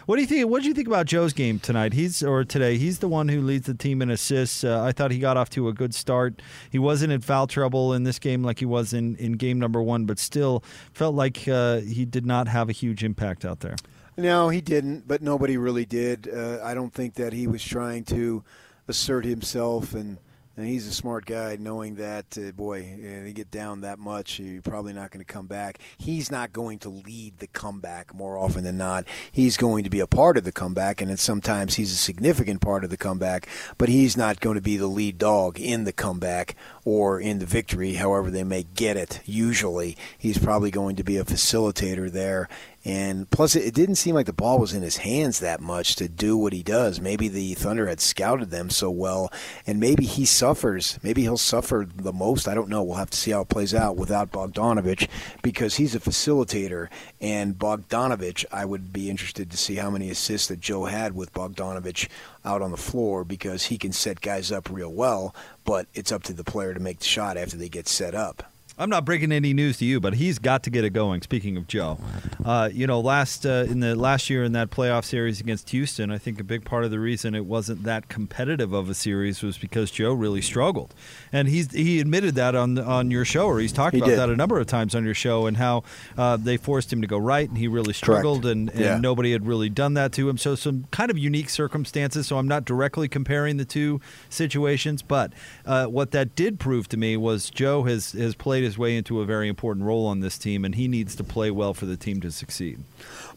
What 0.06 0.16
do 0.16 0.22
you 0.22 0.28
think? 0.28 0.50
What 0.50 0.62
do 0.62 0.68
you 0.68 0.74
think 0.74 0.88
about 0.88 1.06
Joe's 1.06 1.34
game 1.34 1.60
tonight? 1.60 1.94
He's 1.94 2.24
or 2.24 2.44
today. 2.44 2.78
He's 2.78 3.00
the 3.00 3.08
one 3.08 3.28
who 3.30 3.42
leads 3.42 3.68
the 3.68 3.74
team 3.74 4.02
in 4.02 4.10
assists. 4.10 4.64
Uh, 4.64 4.84
I 4.84 4.92
thought 4.92 5.12
he 5.12 5.20
got 5.20 5.38
off 5.38 5.50
to 5.52 5.68
a 5.68 5.74
good 5.74 5.94
start. 5.94 6.42
He 6.70 6.80
wasn't 6.80 7.12
in 7.14 7.22
foul 7.22 7.48
trouble 7.48 7.94
in 7.94 8.04
this 8.04 8.18
game 8.18 8.44
like 8.44 8.60
he 8.60 8.66
was 8.66 8.94
in, 8.94 9.16
in 9.18 9.34
game 9.34 9.60
number 9.60 9.82
one, 9.82 10.06
but 10.06 10.18
still 10.18 10.64
felt 10.94 11.16
like 11.16 11.48
uh, 11.48 11.82
he 11.82 12.06
did 12.06 12.26
not 12.26 12.48
have 12.48 12.70
a 12.70 12.72
huge 12.72 13.04
impact 13.04 13.46
out 13.46 13.60
there. 13.60 13.76
No, 14.18 14.50
he 14.50 14.62
didn't, 14.62 15.08
but 15.08 15.22
nobody 15.22 15.58
really 15.58 15.86
did. 15.86 16.30
Uh, 16.34 16.60
I 16.64 16.74
don't 16.74 16.94
think 16.94 17.14
that 17.16 17.32
he 17.32 17.48
was 17.48 17.64
trying 17.64 18.04
to 18.06 18.44
assert 18.88 19.24
himself, 19.26 19.94
and, 19.94 20.18
and 20.60 20.68
he's 20.68 20.88
a 20.88 20.94
smart 20.94 21.26
guy, 21.26 21.56
knowing 21.58 21.96
that, 21.96 22.38
uh, 22.38 22.52
boy, 22.52 22.80
if 22.80 23.28
you 23.28 23.32
get 23.32 23.50
down 23.50 23.82
that 23.82 23.98
much, 23.98 24.40
you're 24.40 24.62
probably 24.62 24.92
not 24.92 25.10
going 25.10 25.24
to 25.24 25.34
come 25.34 25.48
back. 25.48 25.80
He's 25.98 26.30
not 26.30 26.52
going 26.52 26.80
to 26.80 26.90
lead 26.90 27.38
the 27.38 27.48
comeback 27.48 28.14
more 28.14 28.38
often 28.38 28.66
than 28.66 28.78
not. 28.78 29.06
He's 29.32 29.56
going 29.56 29.86
to 29.86 29.90
be 29.90 30.02
a 30.02 30.08
part 30.08 30.36
of 30.36 30.44
the 30.44 30.52
comeback, 30.52 31.00
and 31.00 31.18
sometimes 31.18 31.76
he's 31.76 31.94
a 31.94 31.96
significant 31.96 32.60
part 32.60 32.84
of 32.84 32.90
the 32.90 32.98
comeback, 32.98 33.48
but 33.78 33.88
he's 33.88 34.18
not 34.18 34.42
going 34.42 34.56
to 34.56 34.62
be 34.62 34.76
the 34.76 34.88
lead 34.88 35.18
dog 35.18 35.58
in 35.60 35.86
the 35.86 35.94
comeback 35.94 36.58
or 36.84 37.22
in 37.22 37.40
the 37.40 37.46
victory, 37.46 37.94
however 37.94 38.30
they 38.30 38.44
may 38.44 38.64
get 38.64 38.98
it. 38.98 39.22
Usually, 39.26 39.96
he's 40.18 40.38
probably 40.38 40.72
going 40.72 40.98
to 40.98 41.04
be 41.04 41.16
a 41.16 41.24
facilitator 41.24 42.12
there. 42.12 42.50
And 42.90 43.30
plus, 43.30 43.56
it, 43.56 43.76
didn't 43.76 43.98
seem 43.98 44.16
like 44.16 44.26
the 44.26 44.34
ball 44.34 44.58
was 44.58 44.74
in 44.74 44.82
his 44.82 44.98
hands 44.98 45.42
that 45.42 45.62
much 45.62 45.96
to 45.98 46.10
do 46.10 46.36
what 46.36 46.54
he 46.54 46.64
does. 46.64 47.00
Maybe 47.00 47.28
the 47.28 47.54
Thunder 47.54 47.86
had 47.86 48.02
scouted 48.02 48.50
them 48.50 48.72
so 48.72 48.90
well, 48.90 49.32
and 49.68 49.80
maybe 49.80 50.06
he 50.06 50.26
suffers. 50.26 50.98
Maybe 51.04 51.22
he'll 51.22 51.38
suffer 51.38 51.88
the 51.88 52.12
most. 52.12 52.48
I 52.48 52.56
don't 52.56 52.68
know. 52.68 52.82
We'll 52.82 52.98
have 52.98 53.12
to 53.12 53.18
see 53.18 53.30
how 53.30 53.42
it 53.42 53.50
plays 53.50 53.76
out 53.76 53.96
without 53.96 54.32
Bogdanovich 54.32 55.08
because 55.44 55.76
he's 55.76 55.94
a 55.94 56.00
facilitator. 56.00 56.88
And 57.22 57.60
Bogdanovich, 57.60 58.44
I 58.52 58.66
would 58.66 58.92
be 58.92 59.08
interested 59.12 59.52
to 59.52 59.58
see 59.58 59.76
how 59.76 59.92
many 59.92 60.10
assists 60.10 60.48
that 60.48 60.60
Joe 60.60 60.86
had 60.86 61.14
with 61.14 61.32
Bogdanovich 61.32 62.08
out 62.44 62.64
on 62.64 62.72
the 62.72 62.78
floor 62.78 63.24
because 63.24 63.66
he 63.66 63.78
can 63.78 63.92
set 63.92 64.20
guys 64.20 64.52
up 64.52 64.68
real 64.68 64.92
well, 64.92 65.36
but 65.64 65.86
it's 65.94 66.12
up 66.12 66.24
to 66.24 66.34
the 66.34 66.44
player 66.44 66.74
to 66.74 66.80
make 66.80 66.98
the 66.98 67.06
shot 67.06 67.38
after 67.38 67.56
they 67.56 67.70
get 67.70 67.88
set 67.88 68.16
up. 68.16 68.52
I'm 68.80 68.90
not 68.90 69.04
breaking 69.04 69.34
any 69.34 69.54
news 69.54 69.78
to 69.80 69.86
you, 69.86 70.00
but 70.00 70.14
he's 70.14 70.40
got 70.40 70.64
to 70.64 70.70
get 70.70 70.86
it 70.86 70.92
going. 70.92 71.22
Speaking 71.22 71.58
of 71.58 71.68
Joe, 71.68 72.00
uh, 72.46 72.70
you 72.72 72.88
know, 72.88 73.02
last 73.02 73.46
uh, 73.46 73.66
in 73.68 73.82
the 73.82 73.94
last 73.94 74.30
year 74.30 74.46
in 74.46 74.54
that 74.54 74.70
playoff 74.72 75.04
series 75.04 75.42
against 75.42 75.72
Houston, 75.72 76.10
I 76.12 76.18
think 76.18 76.40
a 76.40 76.46
big 76.46 76.64
part 76.64 76.86
of 76.86 76.92
the 76.92 77.00
reason 77.00 77.36
it 77.36 77.46
wasn't 77.46 77.84
that 77.84 78.08
competitive 78.08 78.72
of 78.72 78.90
a 78.90 78.94
series 78.94 79.44
was 79.44 79.58
because 79.58 79.92
Joe 79.92 80.14
really 80.14 80.42
struggled, 80.42 80.94
and 81.34 81.50
he's 81.50 81.70
he 81.74 82.00
admitted 82.00 82.36
that 82.36 82.56
on 82.56 82.80
on 82.80 83.12
your 83.12 83.26
show, 83.26 83.48
or 83.48 83.60
he's 83.60 83.74
talked 83.74 83.96
He 83.96 84.00
about 84.00 84.12
did. 84.12 84.20
that 84.20 84.30
a 84.30 84.36
number 84.38 84.58
of 84.58 84.68
times 84.68 84.96
on 84.96 85.04
your 85.04 85.14
show, 85.14 85.46
and 85.46 85.58
how 85.58 85.84
uh, 86.18 86.38
they 86.38 86.56
forced 86.56 86.94
him 86.94 87.02
to 87.02 87.08
go 87.08 87.18
right, 87.18 87.50
and 87.50 87.58
he 87.58 87.68
really 87.68 87.92
struggled, 87.94 88.46
and, 88.46 88.70
and 88.70 88.80
Yeah. 88.80 88.98
nobody 88.98 89.34
had 89.34 89.46
really 89.46 89.70
done 89.70 89.94
that 89.96 90.14
to 90.14 90.30
him. 90.30 90.38
So 90.38 90.56
some 90.56 90.86
kind 90.92 91.12
of 91.12 91.18
unique 91.18 91.50
circumstances. 91.50 92.28
So 92.28 92.38
I'm 92.38 92.48
not 92.48 92.64
directly 92.64 93.10
comparing 93.10 93.58
the 93.58 93.66
two 93.66 94.00
situations, 94.30 95.02
but 95.02 95.34
uh, 95.66 95.88
what 95.88 96.12
that 96.12 96.34
did 96.36 96.60
prove 96.62 96.88
to 96.90 96.98
me 96.98 97.18
was 97.18 97.50
Joe 97.50 97.84
has 97.84 98.14
has 98.14 98.36
played 98.36 98.69
his 98.70 98.78
way 98.78 98.96
into 98.96 99.20
a 99.20 99.26
very 99.26 99.48
important 99.48 99.86
role 99.86 100.06
on 100.06 100.20
this 100.20 100.38
team, 100.38 100.64
and 100.64 100.76
he 100.76 100.88
needs 100.88 101.16
to 101.16 101.24
play 101.24 101.50
well 101.50 101.74
for 101.74 101.86
the 101.86 101.98
team 101.98 102.22
to 102.22 102.32
succeed. 102.32 102.80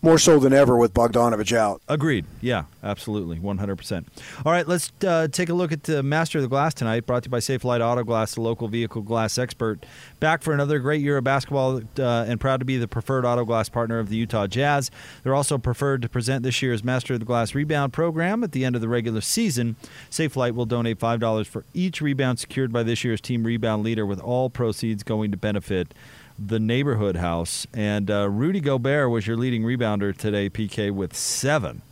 More 0.03 0.19
so 0.19 0.39
than 0.39 0.53
ever 0.53 0.77
with 0.77 0.93
Bogdanovich 0.93 1.57
out. 1.57 1.81
Agreed. 1.89 2.27
Yeah, 2.41 2.65
absolutely, 2.83 3.39
100%. 3.39 4.05
All 4.45 4.53
right, 4.53 4.67
let's 4.67 4.93
uh, 5.07 5.29
take 5.29 5.49
a 5.49 5.55
look 5.55 5.73
at 5.73 5.85
the 5.85 6.03
Master 6.03 6.39
of 6.39 6.43
the 6.43 6.49
Glass 6.49 6.75
tonight, 6.75 7.07
brought 7.07 7.23
to 7.23 7.29
you 7.29 7.31
by 7.31 7.39
Safelite 7.39 7.81
Auto 7.81 8.05
Glass, 8.05 8.35
the 8.35 8.41
local 8.41 8.69
vehicle 8.69 9.03
glass 9.03 9.39
expert. 9.39 9.87
Back 10.21 10.43
for 10.43 10.53
another 10.53 10.79
great 10.81 11.01
year 11.01 11.17
of 11.17 11.25
basketball 11.25 11.81
uh, 11.99 12.03
and 12.29 12.41
proud 12.41 12.59
to 12.59 12.65
be 12.65 12.77
the 12.77 12.89
preferred 12.89 13.25
auto 13.25 13.45
glass 13.45 13.69
partner 13.69 13.99
of 13.99 14.09
the 14.09 14.17
Utah 14.17 14.47
Jazz. 14.47 14.91
They're 15.23 15.35
also 15.35 15.57
preferred 15.57 16.03
to 16.03 16.09
present 16.09 16.43
this 16.43 16.61
year's 16.63 16.83
Master 16.83 17.15
of 17.15 17.21
the 17.21 17.27
Glass 17.27 17.55
rebound 17.55 17.93
program 17.93 18.45
at 18.45 18.53
the 18.53 18.65
end 18.65 18.75
of 18.75 18.83
the 18.83 18.89
regular 18.89 19.21
season. 19.21 19.77
Safelite 20.11 20.55
will 20.55 20.67
donate 20.67 20.99
$5 20.99 21.47
for 21.47 21.65
each 21.73 22.01
rebound 22.01 22.39
secured 22.39 22.73
by 22.73 22.83
this 22.83 23.05
year's 23.05 23.21
team 23.21 23.45
rebound 23.45 23.85
leader, 23.85 24.05
with 24.05 24.21
all 24.21 24.51
proceeds 24.51 25.03
going 25.03 25.22
to 25.31 25.37
benefit 25.37 25.95
the 26.39 26.59
neighborhood 26.59 27.17
house. 27.17 27.67
And 27.73 28.11
uh, 28.11 28.29
Rudy 28.29 28.61
Gobert 28.61 29.11
was 29.11 29.27
your 29.27 29.37
leading 29.37 29.63
rebounder 29.63 30.17
today, 30.17 30.51
PK, 30.51 30.91
with 30.91 31.15
seven. 31.15 31.83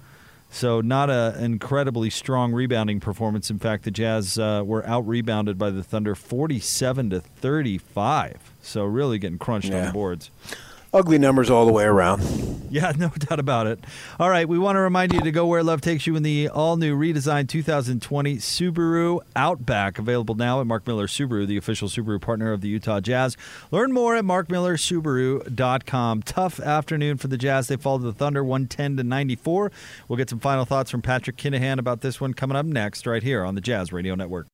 So 0.53 0.81
not 0.81 1.11
an 1.11 1.45
incredibly 1.45 2.11
strong 2.11 2.53
rebounding 2.53 2.99
performance. 2.99 3.51
In 3.51 3.61
fact, 3.61 3.85
the 3.85 3.93
Jazz 3.93 4.37
uh, 4.37 4.65
were 4.67 4.85
out 4.85 5.07
rebounded 5.07 5.59
by 5.59 5.71
the 5.71 5.85
Thunder, 5.85 6.17
forty-seven 6.17 7.11
to 7.11 7.21
thirty-five. 7.21 8.53
So 8.61 8.85
really 8.85 9.21
getting 9.21 9.39
crunched 9.39 9.73
on 9.73 9.87
the 9.87 9.93
boards. 9.93 10.31
Ugly 10.93 11.19
numbers 11.19 11.51
all 11.51 11.67
the 11.67 11.73
way 11.73 11.85
around. 11.85 12.51
Yeah, 12.71 12.93
no 12.99 13.09
doubt 13.09 13.39
about 13.39 13.67
it. 13.67 13.81
All 14.19 14.31
right, 14.31 14.49
we 14.49 14.59
want 14.59 14.77
to 14.77 14.81
remind 14.81 15.13
you 15.13 15.21
to 15.21 15.31
go 15.31 15.47
where 15.47 15.63
love 15.63 15.81
takes 15.81 16.07
you 16.07 16.17
in 16.17 16.23
the 16.23 16.49
all-new 16.49 16.97
redesigned 16.97 17.49
2020 17.49 18.37
Subaru 18.37 19.21
Outback, 19.37 19.99
available 19.99 20.35
now 20.35 20.61
at 20.61 20.67
Mark 20.67 20.87
Miller 20.87 21.07
Subaru, 21.07 21.47
the 21.47 21.57
official 21.57 21.89
Subaru 21.89 22.21
partner 22.21 22.53
of 22.53 22.61
the 22.61 22.69
Utah 22.69 23.01
Jazz. 23.01 23.37
Learn 23.71 23.93
more 23.93 24.17
at 24.17 24.25
markmillersubaru.com. 24.25 26.23
Tough 26.23 26.61
afternoon 26.61 27.17
for 27.19 27.29
the 27.29 27.39
Jazz. 27.39 27.69
They 27.69 27.77
fall 27.77 27.99
to 27.99 28.05
the 28.05 28.13
Thunder 28.13 28.43
110 28.43 28.97
to 28.97 29.05
94. 29.05 29.73
We'll 30.09 30.17
get 30.17 30.31
some 30.31 30.41
final 30.41 30.65
thoughts 30.65 30.91
from 30.91 31.03
Patrick 31.03 31.37
Kinahan 31.37 31.79
about 31.79 32.01
this 32.01 32.21
one 32.21 32.35
coming 32.35 32.57
up 32.57 32.67
next, 32.67 33.07
right 33.07 33.23
here 33.23 33.45
on 33.45 33.55
the 33.55 33.61
Jazz 33.61 33.93
Radio 33.93 34.15
Network. 34.15 34.49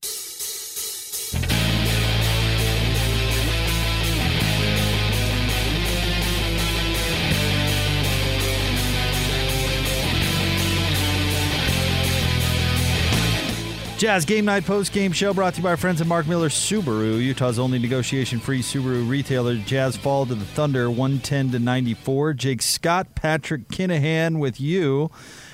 Jazz 13.99 14.27
Game 14.27 14.45
Night 14.45 14.67
Post 14.67 14.93
Game 14.93 15.11
Show 15.11 15.33
brought 15.33 15.55
to 15.55 15.61
you 15.61 15.63
by 15.63 15.71
our 15.71 15.77
friends 15.79 16.03
at 16.03 16.07
Mark 16.07 16.27
Miller 16.27 16.51
Subaru, 16.51 17.19
Utah's 17.19 17.59
only 17.59 17.79
negotiation 17.79 18.39
free 18.39 18.61
Subaru 18.61 19.09
retailer. 19.09 19.57
Jazz 19.57 19.97
fall 19.97 20.27
to 20.27 20.35
the 20.35 20.45
Thunder 20.45 20.91
110 20.91 21.53
to 21.53 21.59
94. 21.59 22.35
Jake 22.35 22.61
Scott, 22.61 23.15
Patrick 23.15 23.69
Kinahan 23.69 24.39
with 24.39 24.61
you. 24.61 25.11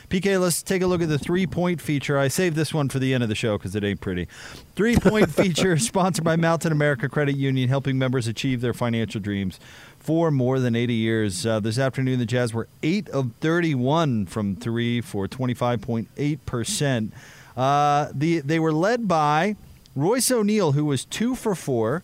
PK, 0.08 0.40
let's 0.40 0.60
take 0.60 0.82
a 0.82 0.88
look 0.88 1.00
at 1.00 1.08
the 1.08 1.20
three 1.20 1.46
point 1.46 1.80
feature. 1.80 2.18
I 2.18 2.26
saved 2.26 2.56
this 2.56 2.74
one 2.74 2.88
for 2.88 2.98
the 2.98 3.14
end 3.14 3.22
of 3.22 3.28
the 3.28 3.36
show 3.36 3.58
because 3.58 3.76
it 3.76 3.84
ain't 3.84 4.00
pretty. 4.00 4.26
Three 4.74 4.96
point 4.96 5.30
feature 5.34 5.78
sponsored 5.78 6.24
by 6.24 6.34
Mountain 6.34 6.72
America 6.72 7.08
Credit 7.08 7.36
Union, 7.36 7.68
helping 7.68 7.96
members 7.96 8.26
achieve 8.26 8.60
their 8.60 8.74
financial 8.74 9.20
dreams 9.20 9.60
for 10.00 10.32
more 10.32 10.58
than 10.58 10.74
80 10.74 10.94
years. 10.94 11.46
Uh, 11.46 11.60
this 11.60 11.78
afternoon, 11.78 12.18
the 12.18 12.26
Jazz 12.26 12.52
were 12.52 12.66
8 12.82 13.08
of 13.10 13.30
31 13.40 14.26
from 14.26 14.56
three 14.56 15.00
for 15.00 15.28
25.8%. 15.28 17.12
Uh, 17.56 18.08
the, 18.14 18.40
they 18.40 18.58
were 18.58 18.72
led 18.72 19.08
by 19.08 19.56
Royce 19.94 20.30
O'Neale, 20.30 20.72
who 20.72 20.84
was 20.84 21.04
2 21.04 21.34
for 21.34 21.54
4. 21.54 22.02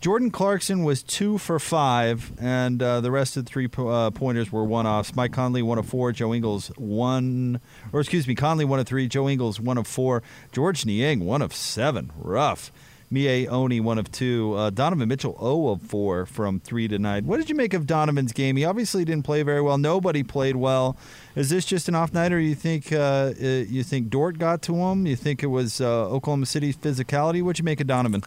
Jordan 0.00 0.30
Clarkson 0.30 0.84
was 0.84 1.02
2 1.02 1.38
for 1.38 1.58
5. 1.58 2.32
And 2.40 2.82
uh, 2.82 3.00
the 3.00 3.10
rest 3.10 3.36
of 3.36 3.44
the 3.44 3.50
three 3.50 3.66
po- 3.66 3.88
uh, 3.88 4.10
pointers 4.10 4.52
were 4.52 4.64
one 4.64 4.86
offs. 4.86 5.16
Mike 5.16 5.32
Conley, 5.32 5.62
1 5.62 5.78
of 5.78 5.86
4. 5.86 6.12
Joe 6.12 6.32
Ingles, 6.34 6.68
1. 6.76 7.60
Or 7.92 8.00
excuse 8.00 8.28
me, 8.28 8.34
Conley, 8.34 8.64
1 8.64 8.78
of 8.78 8.86
3. 8.86 9.08
Joe 9.08 9.28
Ingles, 9.28 9.58
1 9.58 9.78
of 9.78 9.86
4. 9.86 10.22
Georges 10.52 10.86
Niang, 10.86 11.24
1 11.24 11.42
of 11.42 11.54
7. 11.54 12.12
Rough. 12.16 12.70
Miye 13.12 13.46
Oni, 13.48 13.80
one 13.80 13.98
of 13.98 14.10
two. 14.10 14.54
Uh, 14.54 14.70
Donovan 14.70 15.08
Mitchell, 15.08 15.36
0 15.38 15.68
of 15.68 15.82
4 15.82 16.26
from 16.26 16.60
3 16.60 16.88
to 16.88 16.98
9. 16.98 17.26
What 17.26 17.36
did 17.38 17.48
you 17.48 17.54
make 17.54 17.72
of 17.74 17.86
Donovan's 17.86 18.32
game? 18.32 18.56
He 18.56 18.64
obviously 18.64 19.04
didn't 19.04 19.24
play 19.24 19.42
very 19.42 19.60
well. 19.60 19.78
Nobody 19.78 20.22
played 20.22 20.56
well. 20.56 20.96
Is 21.36 21.50
this 21.50 21.64
just 21.64 21.88
an 21.88 21.94
off 21.94 22.12
night, 22.12 22.32
or 22.32 22.40
you 22.40 22.54
think 22.54 22.92
uh, 22.92 23.32
uh, 23.40 23.46
you 23.68 23.82
think 23.84 24.08
Dort 24.08 24.38
got 24.38 24.62
to 24.62 24.74
him? 24.74 25.06
You 25.06 25.16
think 25.16 25.42
it 25.42 25.48
was 25.48 25.80
uh, 25.80 26.08
Oklahoma 26.08 26.46
City's 26.46 26.76
physicality? 26.76 27.42
What'd 27.42 27.58
you 27.58 27.64
make 27.64 27.80
of 27.80 27.86
Donovan? 27.86 28.22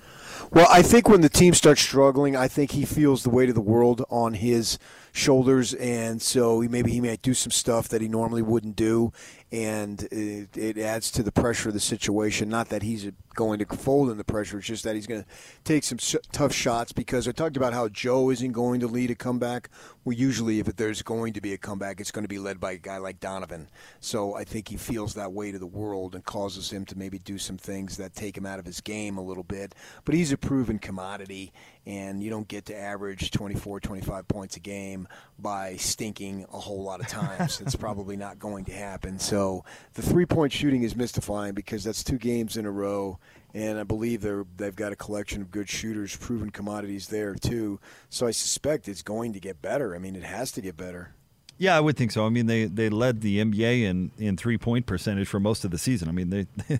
Well, 0.51 0.67
I 0.69 0.81
think 0.81 1.09
when 1.09 1.21
the 1.21 1.29
team 1.29 1.53
starts 1.53 1.81
struggling, 1.81 2.35
I 2.35 2.47
think 2.47 2.71
he 2.71 2.85
feels 2.85 3.23
the 3.23 3.29
weight 3.29 3.49
of 3.49 3.55
the 3.55 3.61
world 3.61 4.03
on 4.09 4.35
his 4.35 4.79
shoulders, 5.11 5.73
and 5.73 6.21
so 6.21 6.61
maybe 6.61 6.91
he 6.91 7.01
might 7.01 7.21
do 7.21 7.33
some 7.33 7.51
stuff 7.51 7.87
that 7.89 8.01
he 8.01 8.07
normally 8.07 8.41
wouldn't 8.41 8.75
do, 8.75 9.11
and 9.51 10.03
it, 10.11 10.55
it 10.55 10.77
adds 10.77 11.11
to 11.11 11.23
the 11.23 11.31
pressure 11.31 11.69
of 11.69 11.73
the 11.73 11.79
situation. 11.79 12.49
Not 12.49 12.69
that 12.69 12.83
he's 12.83 13.11
going 13.39 13.59
to 13.59 13.65
fold 13.65 14.09
in 14.09 14.17
the 14.17 14.23
pressure; 14.23 14.57
it's 14.57 14.67
just 14.67 14.83
that 14.83 14.95
he's 14.95 15.07
going 15.07 15.23
to 15.23 15.27
take 15.63 15.85
some 15.85 15.97
sh- 15.97 16.17
tough 16.33 16.53
shots. 16.53 16.91
Because 16.91 17.27
I 17.27 17.31
talked 17.31 17.55
about 17.55 17.73
how 17.73 17.87
Joe 17.87 18.29
isn't 18.29 18.51
going 18.51 18.81
to 18.81 18.87
lead 18.87 19.09
a 19.09 19.15
comeback. 19.15 19.69
Well, 20.03 20.13
usually, 20.13 20.59
if 20.59 20.67
there's 20.75 21.01
going 21.01 21.33
to 21.33 21.41
be 21.41 21.53
a 21.53 21.57
comeback, 21.57 22.01
it's 22.01 22.11
going 22.11 22.25
to 22.25 22.29
be 22.29 22.39
led 22.39 22.59
by 22.59 22.73
a 22.73 22.77
guy 22.77 22.97
like 22.97 23.19
Donovan. 23.19 23.69
So 24.01 24.35
I 24.35 24.43
think 24.43 24.67
he 24.67 24.75
feels 24.75 25.13
that 25.13 25.31
way 25.31 25.51
to 25.51 25.59
the 25.59 25.65
world 25.65 26.15
and 26.15 26.23
causes 26.25 26.69
him 26.69 26.85
to 26.87 26.97
maybe 26.97 27.17
do 27.19 27.37
some 27.37 27.57
things 27.57 27.97
that 27.97 28.13
take 28.13 28.35
him 28.35 28.45
out 28.45 28.59
of 28.59 28.65
his 28.65 28.81
game 28.81 29.17
a 29.17 29.23
little 29.23 29.43
bit. 29.43 29.73
But 30.03 30.15
he's 30.15 30.31
a 30.31 30.37
proven 30.37 30.79
commodity, 30.79 31.53
and 31.85 32.21
you 32.21 32.29
don't 32.29 32.47
get 32.47 32.65
to 32.65 32.77
average 32.77 33.31
24, 33.31 33.79
25 33.79 34.27
points 34.27 34.57
a 34.57 34.59
game 34.59 35.07
by 35.37 35.75
stinking 35.77 36.45
a 36.51 36.59
whole 36.59 36.83
lot 36.83 36.99
of 36.99 37.07
times. 37.07 37.61
it's 37.61 37.75
probably 37.77 38.17
not 38.17 38.39
going 38.39 38.65
to 38.65 38.73
happen. 38.73 39.19
So 39.19 39.63
the 39.93 40.01
three 40.01 40.25
point 40.25 40.51
shooting 40.51 40.83
is 40.83 40.95
mystifying 40.95 41.53
because 41.53 41.83
that's 41.83 42.03
two 42.03 42.17
games 42.17 42.57
in 42.57 42.65
a 42.65 42.71
row. 42.71 43.19
And 43.53 43.79
I 43.79 43.83
believe 43.83 44.21
they're, 44.21 44.45
they've 44.57 44.75
got 44.75 44.91
a 44.91 44.95
collection 44.95 45.41
of 45.41 45.51
good 45.51 45.69
shooters, 45.69 46.15
proven 46.15 46.51
commodities 46.51 47.07
there 47.07 47.33
too. 47.33 47.79
So 48.09 48.27
I 48.27 48.31
suspect 48.31 48.87
it's 48.87 49.01
going 49.01 49.33
to 49.33 49.39
get 49.39 49.61
better. 49.61 49.95
I 49.95 49.99
mean, 49.99 50.15
it 50.15 50.23
has 50.23 50.51
to 50.53 50.61
get 50.61 50.77
better. 50.77 51.15
Yeah, 51.59 51.75
I 51.75 51.81
would 51.81 51.97
think 51.97 52.11
so. 52.13 52.25
I 52.25 52.29
mean, 52.29 52.45
they, 52.45 52.65
they 52.65 52.87
led 52.87 53.19
the 53.19 53.43
NBA 53.43 53.83
in, 53.83 54.11
in 54.17 54.37
three 54.37 54.57
point 54.57 54.85
percentage 54.85 55.27
for 55.27 55.41
most 55.41 55.65
of 55.65 55.71
the 55.71 55.77
season. 55.77 56.07
I 56.07 56.13
mean, 56.13 56.29
they 56.29 56.47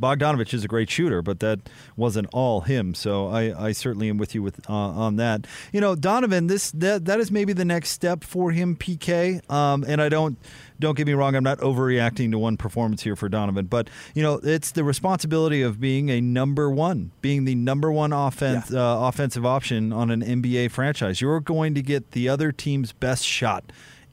Bogdanovich 0.00 0.54
is 0.54 0.64
a 0.64 0.68
great 0.68 0.88
shooter, 0.88 1.22
but 1.22 1.40
that 1.40 1.58
wasn't 1.96 2.28
all 2.32 2.60
him. 2.60 2.94
So 2.94 3.26
I, 3.26 3.66
I 3.66 3.72
certainly 3.72 4.08
am 4.08 4.18
with 4.18 4.32
you 4.32 4.40
with 4.40 4.60
uh, 4.70 4.72
on 4.72 5.16
that. 5.16 5.48
You 5.72 5.80
know, 5.80 5.96
Donovan, 5.96 6.46
this 6.46 6.70
that 6.70 7.04
that 7.06 7.18
is 7.18 7.32
maybe 7.32 7.52
the 7.52 7.64
next 7.64 7.90
step 7.90 8.22
for 8.22 8.52
him, 8.52 8.76
PK. 8.76 9.50
Um, 9.50 9.84
and 9.88 10.00
I 10.00 10.08
don't 10.08 10.38
don't 10.78 10.96
get 10.96 11.06
me 11.06 11.14
wrong, 11.14 11.34
I'm 11.34 11.44
not 11.44 11.58
overreacting 11.58 12.30
to 12.32 12.38
one 12.38 12.56
performance 12.56 13.02
here 13.02 13.16
for 13.16 13.28
Donovan, 13.28 13.66
but 13.66 13.88
you 14.14 14.22
know, 14.22 14.40
it's 14.42 14.72
the 14.72 14.84
responsibility 14.84 15.62
of 15.62 15.80
being 15.80 16.10
a 16.10 16.20
number 16.20 16.70
one, 16.70 17.12
being 17.22 17.44
the 17.44 17.54
number 17.54 17.90
one 17.90 18.12
offense 18.12 18.70
yeah. 18.70 18.80
uh, 18.80 19.08
offensive 19.08 19.46
option 19.46 19.92
on 19.92 20.10
an 20.10 20.22
NBA 20.22 20.70
franchise. 20.70 21.20
You're 21.20 21.40
going 21.40 21.74
to 21.74 21.82
get 21.82 22.12
the 22.12 22.28
other 22.28 22.52
team's 22.52 22.92
best 22.92 23.24
shot 23.24 23.64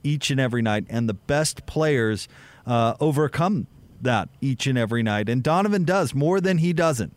each 0.04 0.32
and 0.32 0.40
every 0.40 0.62
night, 0.62 0.86
and 0.90 1.08
the 1.08 1.14
best 1.14 1.66
players 1.66 2.28
uh, 2.66 2.96
overcome 3.00 3.68
that 4.02 4.30
each 4.42 4.68
and 4.68 4.78
every 4.78 5.04
night. 5.04 5.30
And 5.30 5.44
Donovan 5.44 5.84
does 5.84 6.14
more 6.14 6.40
than 6.40 6.60
he 6.60 6.74
doesn't. 6.74 7.14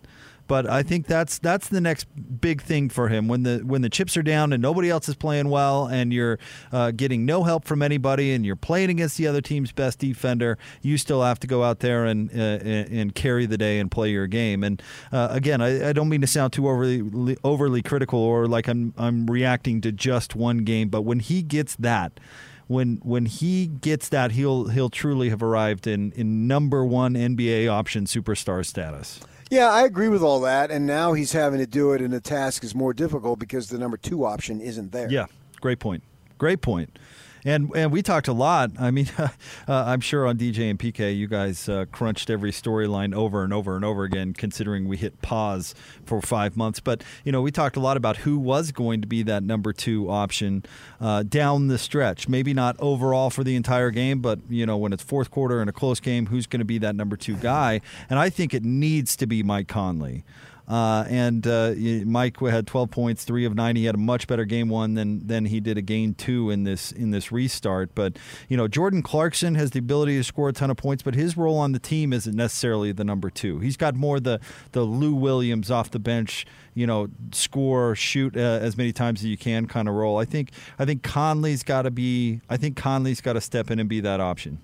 But 0.49 0.69
I 0.69 0.83
think 0.83 1.07
that's 1.07 1.39
that's 1.39 1.69
the 1.69 1.81
next 1.81 2.07
big 2.41 2.61
thing 2.61 2.89
for 2.89 3.09
him 3.09 3.29
when 3.29 3.43
the 3.43 3.63
when 3.65 3.81
the 3.81 3.89
chips 3.89 4.17
are 4.17 4.23
down 4.23 4.53
and 4.53 4.61
nobody 4.61 4.91
else 4.91 5.09
is 5.09 5.15
playing 5.15 5.49
well 5.49 5.87
and 5.87 6.13
you're 6.13 6.39
uh, 6.73 6.91
getting 6.91 7.25
no 7.25 7.45
help 7.45 7.65
from 7.65 7.81
anybody 7.81 8.33
and 8.33 8.45
you're 8.45 8.57
playing 8.57 8.91
against 8.91 9.17
the 9.17 9.27
other 9.27 9.41
team's 9.41 9.73
best 9.73 10.01
defender. 10.01 10.59
You 10.83 10.99
still 10.99 11.23
have 11.23 11.41
to 11.41 11.47
go 11.47 11.63
out 11.63 11.79
there 11.79 12.05
and 12.05 12.31
uh, 12.39 12.65
and 12.69 13.15
carry 13.15 13.47
the 13.47 13.57
day 13.57 13.79
and 13.79 13.91
play 13.91 14.11
your 14.11 14.27
game. 14.27 14.65
And 14.65 14.83
uh, 15.11 15.29
again, 15.31 15.63
I, 15.63 15.89
I, 15.89 15.93
don't 15.95 16.09
mean 16.09 16.21
to 16.23 16.27
sound 16.27 16.53
too 16.53 16.69
overly 16.69 17.37
overly 17.45 17.81
critical 17.81 18.19
or 18.19 18.47
like 18.47 18.69
I'm 18.69 18.93
I'm 18.99 19.27
reacting 19.29 19.81
to 19.83 19.93
just 19.93 20.35
one 20.35 20.59
game, 20.59 20.89
but 20.89 21.03
when 21.03 21.21
he 21.21 21.43
gets 21.43 21.77
that 21.77 22.21
when 22.67 23.01
when 23.03 23.27
he 23.27 23.67
gets 23.67 24.09
that, 24.11 24.33
he'll 24.33 24.69
he'll 24.69 24.91
truly 24.91 25.31
have 25.31 25.43
arrived 25.43 25.87
in 25.87 26.13
in 26.13 26.47
number 26.47 26.85
one 26.85 27.15
NBA 27.15 27.69
option 27.69 28.05
superstar 28.05 28.65
status. 28.65 29.21
Yeah, 29.51 29.71
I 29.71 29.83
agree 29.83 30.09
with 30.09 30.23
all 30.23 30.41
that, 30.41 30.71
and 30.71 30.87
now 30.87 31.13
he's 31.13 31.33
having 31.33 31.59
to 31.59 31.67
do 31.67 31.93
it, 31.93 32.01
and 32.01 32.13
the 32.13 32.21
task 32.21 32.65
is 32.65 32.75
more 32.75 32.95
difficult 32.95 33.39
because 33.39 33.69
the 33.69 33.79
number 33.79 33.99
two 33.99 34.25
option 34.25 34.61
isn't 34.63 34.93
there. 34.93 35.11
Yeah, 35.11 35.27
great 35.61 35.79
point. 35.79 36.03
Great 36.39 36.63
point 36.63 36.99
and 37.45 37.71
and 37.75 37.91
we 37.91 38.03
talked 38.03 38.29
a 38.29 38.33
lot. 38.33 38.71
I 38.79 38.91
mean, 38.91 39.09
uh, 39.19 39.29
I'm 39.69 40.01
sure 40.01 40.27
on 40.27 40.39
DJ 40.39 40.71
and 40.71 40.79
PK, 40.79 41.17
you 41.17 41.27
guys 41.27 41.69
uh, 41.69 41.87
crunched 41.91 42.31
every 42.31 42.53
storyline 42.53 43.15
over 43.15 43.43
and 43.43 43.53
over 43.53 43.77
and 43.77 43.85
over 43.85 44.05
again, 44.05 44.33
considering 44.33 44.87
we 44.87 44.97
hit 44.97 45.21
pause 45.23 45.75
for 46.05 46.21
five 46.21 46.57
months. 46.57 46.81
But 46.81 47.03
you 47.25 47.33
know, 47.33 47.43
we 47.43 47.51
talked 47.51 47.77
a 47.77 47.81
lot 47.81 47.97
about 47.97 48.19
who 48.19 48.39
was 48.39 48.73
going 48.73 49.01
to 49.01 49.07
be 49.07 49.23
that 49.25 49.43
number 49.43 49.73
two 49.73 50.11
option 50.11 50.65
uh, 51.01 51.23
down 51.23 51.69
the 51.69 51.79
stretch. 51.79 52.29
Maybe 52.29 52.55
not 52.55 52.77
overall 52.79 53.31
for 53.31 53.45
the 53.45 53.57
entire 53.57 53.91
game, 53.91 54.21
but 54.21 54.39
you 54.49 54.67
know, 54.67 54.77
when 54.77 54.93
it's 54.93 55.03
fourth 55.03 55.31
quarter 55.31 55.61
in 55.61 55.69
a 55.69 55.73
close 55.73 56.01
game, 56.01 56.27
who's 56.27 56.47
going 56.47 56.61
to 56.61 56.65
be 56.65 56.79
that 56.79 56.95
number 56.95 57.17
two 57.17 57.37
guy? 57.37 57.81
And 58.09 58.19
I 58.19 58.31
think 58.31 58.55
it 58.55 58.65
needs 58.65 59.17
to 59.17 59.27
be 59.27 59.43
Mike 59.43 59.69
Conley. 59.69 60.25
Uh, 60.69 61.05
and 61.09 61.47
uh, 61.47 61.75
Mike 62.05 62.39
had 62.41 62.67
12 62.67 62.91
points, 62.91 63.25
three 63.25 63.45
of 63.45 63.55
nine. 63.55 63.77
He 63.77 63.85
had 63.85 63.95
a 63.95 63.99
much 63.99 64.27
better 64.27 64.45
game 64.45 64.69
one 64.69 64.95
than 64.95 65.27
than 65.27 65.47
he 65.47 65.61
did 65.61 65.77
a 65.77 65.83
game 65.83 66.15
two 66.15 66.51
in 66.51 66.65
this 66.65 66.93
in 66.93 67.11
this 67.11 67.33
restart. 67.33 67.95
But 67.95 68.17
you 68.49 68.57
know, 68.57 68.69
Jordan 68.69 69.03
Clarkson 69.03 69.55
has 69.57 69.73
the 69.73 69.81
ability 69.81 70.17
to 70.17 70.25
score 70.25 70.49
a 70.49 70.53
ton 70.53 70.71
of 70.71 70.77
points, 70.77 71.03
but 71.03 71.15
his 71.15 71.37
role 71.37 71.59
on 71.59 71.73
the 71.73 71.79
team 71.79 72.13
isn't 72.13 72.35
necessarily 72.35 72.93
the 72.93 73.05
number 73.05 73.29
two. 73.29 73.59
He's 73.59 73.77
got 73.77 73.95
more 73.95 74.21
the 74.21 74.41
the 74.73 74.83
Lou 74.83 75.15
Williams 75.15 75.71
off 75.71 75.91
the 75.91 75.99
bench, 75.99 76.47
you 76.75 76.87
know, 76.87 77.09
score, 77.33 77.95
shoot 77.95 78.37
uh, 78.37 78.41
as 78.41 78.77
many 78.77 78.93
times 78.93 79.21
as 79.21 79.27
you 79.27 79.37
can 79.37 79.67
kind 79.67 79.89
of 79.89 79.95
role. 79.95 80.19
I 80.19 80.25
think 80.25 80.51
I 80.79 80.85
think 80.85 81.03
Conley's 81.03 81.63
got 81.63 81.83
to 81.83 81.91
be. 81.91 82.41
I 82.49 82.57
think 82.57 82.77
Conley's 82.77 83.21
got 83.21 83.35
to 83.35 83.41
step 83.41 83.71
in 83.71 83.79
and 83.79 83.89
be 83.89 84.01
that 84.01 84.21
option. 84.21 84.59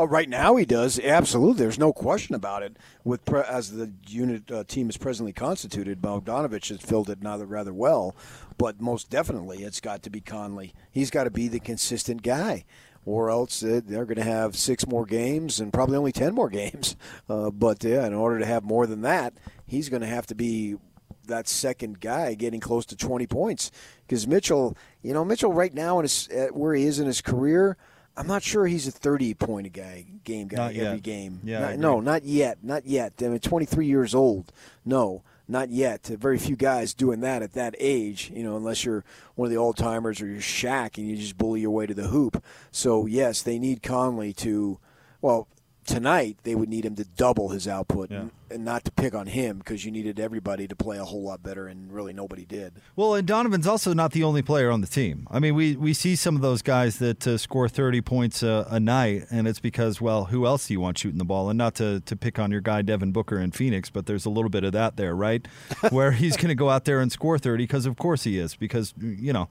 Oh, 0.00 0.06
right 0.06 0.30
now 0.30 0.56
he 0.56 0.64
does. 0.64 0.98
Absolutely, 0.98 1.58
there's 1.62 1.78
no 1.78 1.92
question 1.92 2.34
about 2.34 2.62
it. 2.62 2.78
With 3.04 3.22
pre- 3.26 3.42
as 3.42 3.72
the 3.72 3.92
unit 4.08 4.50
uh, 4.50 4.64
team 4.64 4.88
is 4.88 4.96
presently 4.96 5.34
constituted, 5.34 6.00
Bogdanovich 6.00 6.70
has 6.70 6.80
filled 6.80 7.10
it 7.10 7.22
now 7.22 7.36
rather 7.36 7.74
well, 7.74 8.16
but 8.56 8.80
most 8.80 9.10
definitely 9.10 9.62
it's 9.62 9.78
got 9.78 10.02
to 10.04 10.08
be 10.08 10.22
Conley. 10.22 10.72
He's 10.90 11.10
got 11.10 11.24
to 11.24 11.30
be 11.30 11.48
the 11.48 11.60
consistent 11.60 12.22
guy, 12.22 12.64
or 13.04 13.28
else 13.28 13.62
uh, 13.62 13.82
they're 13.84 14.06
going 14.06 14.16
to 14.16 14.22
have 14.22 14.56
six 14.56 14.86
more 14.86 15.04
games 15.04 15.60
and 15.60 15.70
probably 15.70 15.98
only 15.98 16.12
ten 16.12 16.34
more 16.34 16.48
games. 16.62 16.96
Uh, 17.28 17.50
but 17.50 17.84
yeah, 17.84 18.06
in 18.06 18.14
order 18.14 18.38
to 18.38 18.46
have 18.46 18.64
more 18.64 18.86
than 18.86 19.02
that, 19.02 19.34
he's 19.66 19.90
going 19.90 20.00
to 20.00 20.08
have 20.08 20.26
to 20.28 20.34
be 20.34 20.76
that 21.26 21.46
second 21.46 22.00
guy 22.00 22.32
getting 22.32 22.58
close 22.58 22.86
to 22.86 22.96
20 22.96 23.26
points 23.26 23.70
because 24.06 24.26
Mitchell, 24.26 24.74
you 25.02 25.12
know, 25.12 25.26
Mitchell 25.26 25.52
right 25.52 25.74
now 25.74 25.98
in 25.98 26.04
his, 26.04 26.26
where 26.52 26.74
he 26.74 26.86
is 26.86 26.98
in 26.98 27.06
his 27.06 27.20
career 27.20 27.76
I'm 28.20 28.26
not 28.26 28.42
sure 28.42 28.66
he's 28.66 28.86
a 28.86 28.90
30 28.90 29.32
point 29.34 29.66
a 29.66 29.70
guy 29.70 30.04
game 30.24 30.46
guy 30.48 30.56
not 30.56 30.74
every 30.74 30.96
yet. 30.96 31.02
game. 31.02 31.40
Yeah, 31.42 31.60
not, 31.60 31.78
no, 31.78 32.00
not 32.00 32.24
yet, 32.24 32.58
not 32.62 32.84
yet. 32.86 33.14
I 33.20 33.28
mean, 33.28 33.40
23 33.40 33.86
years 33.86 34.14
old. 34.14 34.52
No, 34.84 35.22
not 35.48 35.70
yet. 35.70 36.06
Very 36.06 36.38
few 36.38 36.54
guys 36.54 36.92
doing 36.92 37.20
that 37.20 37.42
at 37.42 37.54
that 37.54 37.74
age. 37.78 38.30
You 38.34 38.42
know, 38.42 38.56
unless 38.56 38.84
you're 38.84 39.04
one 39.36 39.46
of 39.46 39.50
the 39.50 39.56
old 39.56 39.78
timers 39.78 40.20
or 40.20 40.26
you're 40.26 40.40
Shaq 40.40 40.98
and 40.98 41.08
you 41.08 41.16
just 41.16 41.38
bully 41.38 41.62
your 41.62 41.70
way 41.70 41.86
to 41.86 41.94
the 41.94 42.08
hoop. 42.08 42.44
So 42.70 43.06
yes, 43.06 43.40
they 43.40 43.58
need 43.58 43.82
Conley 43.82 44.34
to. 44.34 44.78
Well, 45.22 45.48
tonight 45.90 46.38
they 46.44 46.54
would 46.54 46.68
need 46.68 46.84
him 46.84 46.94
to 46.94 47.04
double 47.04 47.48
his 47.48 47.66
output 47.66 48.10
yeah. 48.10 48.20
and, 48.20 48.30
and, 48.50 48.64
not 48.64 48.84
to 48.84 48.92
pick 48.92 49.14
on 49.14 49.26
him 49.26 49.58
because 49.58 49.84
you 49.84 49.90
needed 49.90 50.20
everybody 50.20 50.68
to 50.68 50.76
play 50.76 50.96
a 50.98 51.04
whole 51.04 51.22
lot 51.22 51.42
better 51.42 51.66
and 51.66 51.92
really 51.92 52.12
nobody 52.12 52.44
did. 52.44 52.74
Well, 52.94 53.14
and 53.14 53.26
Donovan's 53.26 53.66
also 53.66 53.92
not 53.92 54.12
the 54.12 54.22
only 54.22 54.42
player 54.42 54.70
on 54.70 54.80
the 54.80 54.86
team. 54.86 55.26
I 55.30 55.40
mean, 55.40 55.54
we, 55.54 55.76
we 55.76 55.92
see 55.92 56.14
some 56.14 56.36
of 56.36 56.42
those 56.42 56.62
guys 56.62 56.98
that 56.98 57.26
uh, 57.26 57.36
score 57.38 57.68
30 57.68 58.00
points 58.02 58.42
a, 58.42 58.66
a, 58.70 58.78
night, 58.78 59.24
and 59.30 59.48
it's 59.48 59.60
because, 59.60 60.00
well, 60.00 60.26
who 60.26 60.46
else 60.46 60.68
do 60.68 60.74
you 60.74 60.80
want 60.80 60.98
shooting 60.98 61.18
the 61.18 61.24
ball? 61.24 61.50
And 61.50 61.58
not 61.58 61.74
to, 61.76 62.00
to 62.00 62.16
pick 62.16 62.38
on 62.38 62.50
your 62.50 62.60
guy 62.60 62.82
Devin 62.82 63.12
Booker 63.12 63.38
in 63.38 63.50
Phoenix, 63.50 63.90
but 63.90 64.06
there's 64.06 64.24
a 64.24 64.30
little 64.30 64.50
bit 64.50 64.64
of 64.64 64.72
that 64.72 64.96
there, 64.96 65.14
right? 65.14 65.46
Where 65.90 66.12
he's 66.12 66.36
going 66.36 66.48
to 66.48 66.54
go 66.54 66.70
out 66.70 66.84
there 66.84 67.00
and 67.00 67.10
score 67.10 67.38
30 67.38 67.64
because, 67.64 67.86
of 67.86 67.96
course, 67.96 68.22
he 68.24 68.38
is 68.38 68.54
because, 68.54 68.94
you 69.00 69.32
know, 69.32 69.48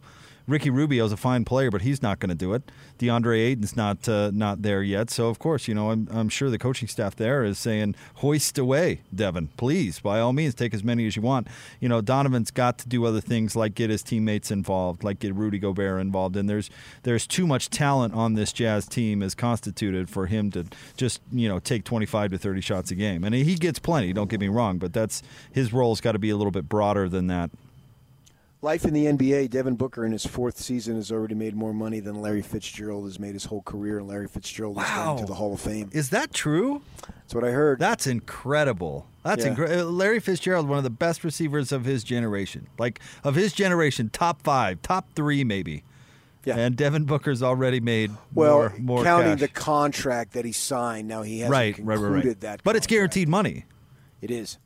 Ricky 0.50 0.72
Rubio's 0.72 1.12
a 1.12 1.18
fine 1.18 1.46
player, 1.46 1.70
but 1.70 1.84
he's 1.84 2.02
not 2.02 2.20
going 2.20 2.30
to 2.30 2.36
do 2.36 2.54
it. 2.54 2.64
DeAndre 2.98 3.38
Ayton's 3.46 3.76
not 3.76 4.10
uh, 4.10 4.32
not 4.34 4.64
there 4.64 4.82
yet, 4.82 5.12
so 5.12 5.30
of 5.30 5.38
course, 5.38 5.68
you 5.68 5.76
know, 5.76 5.92
I'm, 5.92 6.08
I'm 6.12 6.28
sure 6.28 6.50
the 6.50 6.58
coaching 6.58 6.88
staff 6.88 7.16
there 7.16 7.44
is 7.44 7.60
saying, 7.60 7.96
"Hoist 8.16 8.58
away, 8.58 9.02
Devin, 9.14 9.50
please, 9.58 10.00
by 10.00 10.20
all 10.20 10.34
means, 10.34 10.56
take 10.56 10.74
as 10.74 10.84
many 10.84 11.06
as 11.06 11.16
you 11.16 11.22
want." 11.22 11.48
You 11.80 11.88
know, 11.88 12.02
Donovan's 12.02 12.50
got 12.50 12.80
to 12.80 12.90
do 12.90 13.06
other 13.06 13.22
things 13.22 13.56
like 13.56 13.76
get 13.76 13.92
his 13.92 14.02
teammates 14.02 14.50
involved, 14.50 15.04
like 15.04 15.20
get 15.20 15.36
Rudy 15.36 15.60
Gobert 15.60 16.02
involved, 16.02 16.36
and 16.36 16.50
there's 16.50 16.72
there's 17.04 17.28
too 17.28 17.46
much 17.46 17.70
talent 17.70 18.16
on 18.16 18.34
this 18.34 18.52
Jazz 18.52 18.88
team 18.88 19.22
as 19.22 19.36
constituted 19.36 20.10
for 20.10 20.26
him 20.26 20.50
to 20.52 20.66
just 20.98 21.22
you 21.32 21.48
know 21.48 21.60
take 21.60 21.84
25 21.84 22.32
to 22.32 22.38
30 22.40 22.62
shots 22.62 22.92
a 22.92 22.96
game, 22.96 23.24
and 23.24 23.36
he 23.36 23.56
gets 23.56 23.78
plenty. 23.78 24.14
Don't 24.14 24.30
get 24.30 24.40
me 24.40 24.48
wrong, 24.48 24.80
but 24.80 24.94
that's 24.94 25.22
his 25.52 25.72
role's 25.72 26.02
got 26.02 26.14
to 26.14 26.20
be 26.20 26.32
a 26.32 26.36
little 26.36 26.52
bit 26.52 26.68
broader 26.68 27.08
than 27.08 27.28
that. 27.28 27.52
Life 28.62 28.84
in 28.84 28.94
the 28.94 29.06
NBA, 29.06 29.52
Devin 29.52 29.76
Booker 29.76 30.06
in 30.06 30.12
his 30.12 30.26
fourth 30.26 30.60
season 30.60 30.96
has 30.96 31.14
already 31.14 31.34
made 31.34 31.56
more 31.56 31.74
money 31.74 32.02
than 32.02 32.22
Larry 32.22 32.42
Fitzgerald 32.42 33.06
has 33.06 33.18
made 33.18 33.32
his 33.32 33.46
whole 33.46 33.62
career, 33.62 34.00
and 34.00 34.08
Larry 34.10 34.28
Fitzgerald 34.28 34.76
wow. 34.76 34.84
is 34.84 35.06
going 35.06 35.18
to 35.20 35.26
the 35.28 35.36
Hall 35.36 35.54
of 35.54 35.62
Fame. 35.62 35.90
Is 35.94 36.10
that 36.10 36.34
true? 36.34 36.82
That's 37.08 37.34
what 37.34 37.46
I 37.46 37.52
heard. 37.52 37.80
That's 37.80 38.06
incredible. 38.06 39.08
That's 39.24 39.46
yeah. 39.46 39.52
incredible. 39.52 39.88
Uh, 39.88 39.92
Larry 39.92 40.20
Fitzgerald, 40.20 40.68
one 40.68 40.78
of 40.78 40.84
the 40.84 40.90
best 40.90 41.24
receivers 41.24 41.72
of 41.72 41.86
his 41.86 42.04
generation, 42.04 42.68
like 42.78 43.00
of 43.24 43.36
his 43.36 43.54
generation, 43.54 44.10
top 44.10 44.42
five, 44.42 44.82
top 44.82 45.08
three, 45.16 45.46
maybe. 45.46 45.84
Yeah. 46.44 46.58
And 46.58 46.76
Devin 46.76 47.06
Booker's 47.06 47.42
already 47.42 47.80
made 47.80 48.12
well, 48.34 48.58
more, 48.58 48.74
more 48.78 49.04
counting 49.06 49.38
cash. 49.38 49.40
the 49.40 49.48
contract 49.48 50.34
that 50.34 50.44
he 50.44 50.52
signed. 50.52 51.08
Now 51.08 51.22
he 51.22 51.40
hasn't 51.40 51.52
right, 51.52 51.76
concluded 51.76 52.02
right, 52.02 52.12
right, 52.12 52.26
right. 52.26 52.40
that, 52.42 52.64
but 52.66 52.76
it's 52.76 52.88
guaranteed 52.88 53.30
money. 53.30 53.66
It 54.22 54.32
is. 54.32 54.58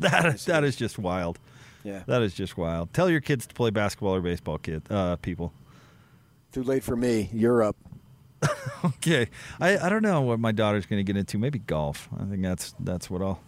That 0.00 0.38
that 0.40 0.64
is 0.64 0.76
just 0.76 0.98
wild. 0.98 1.38
Yeah. 1.84 2.02
That 2.06 2.22
is 2.22 2.34
just 2.34 2.56
wild. 2.56 2.92
Tell 2.92 3.08
your 3.08 3.20
kids 3.20 3.46
to 3.46 3.54
play 3.54 3.70
basketball 3.70 4.14
or 4.14 4.20
baseball, 4.20 4.58
kid 4.58 4.82
uh, 4.90 5.16
people. 5.16 5.52
Too 6.52 6.62
late 6.62 6.82
for 6.82 6.96
me. 6.96 7.28
You're 7.32 7.62
up. 7.62 7.76
okay, 8.84 9.28
I, 9.60 9.78
I 9.78 9.88
don't 9.88 10.02
know 10.02 10.20
what 10.20 10.38
my 10.38 10.52
daughter's 10.52 10.86
going 10.86 10.98
to 11.00 11.04
get 11.04 11.18
into. 11.18 11.38
Maybe 11.38 11.58
golf. 11.58 12.08
I 12.18 12.24
think 12.24 12.42
that's 12.42 12.74
that's 12.78 13.10
what 13.10 13.20
I'll 13.20 13.40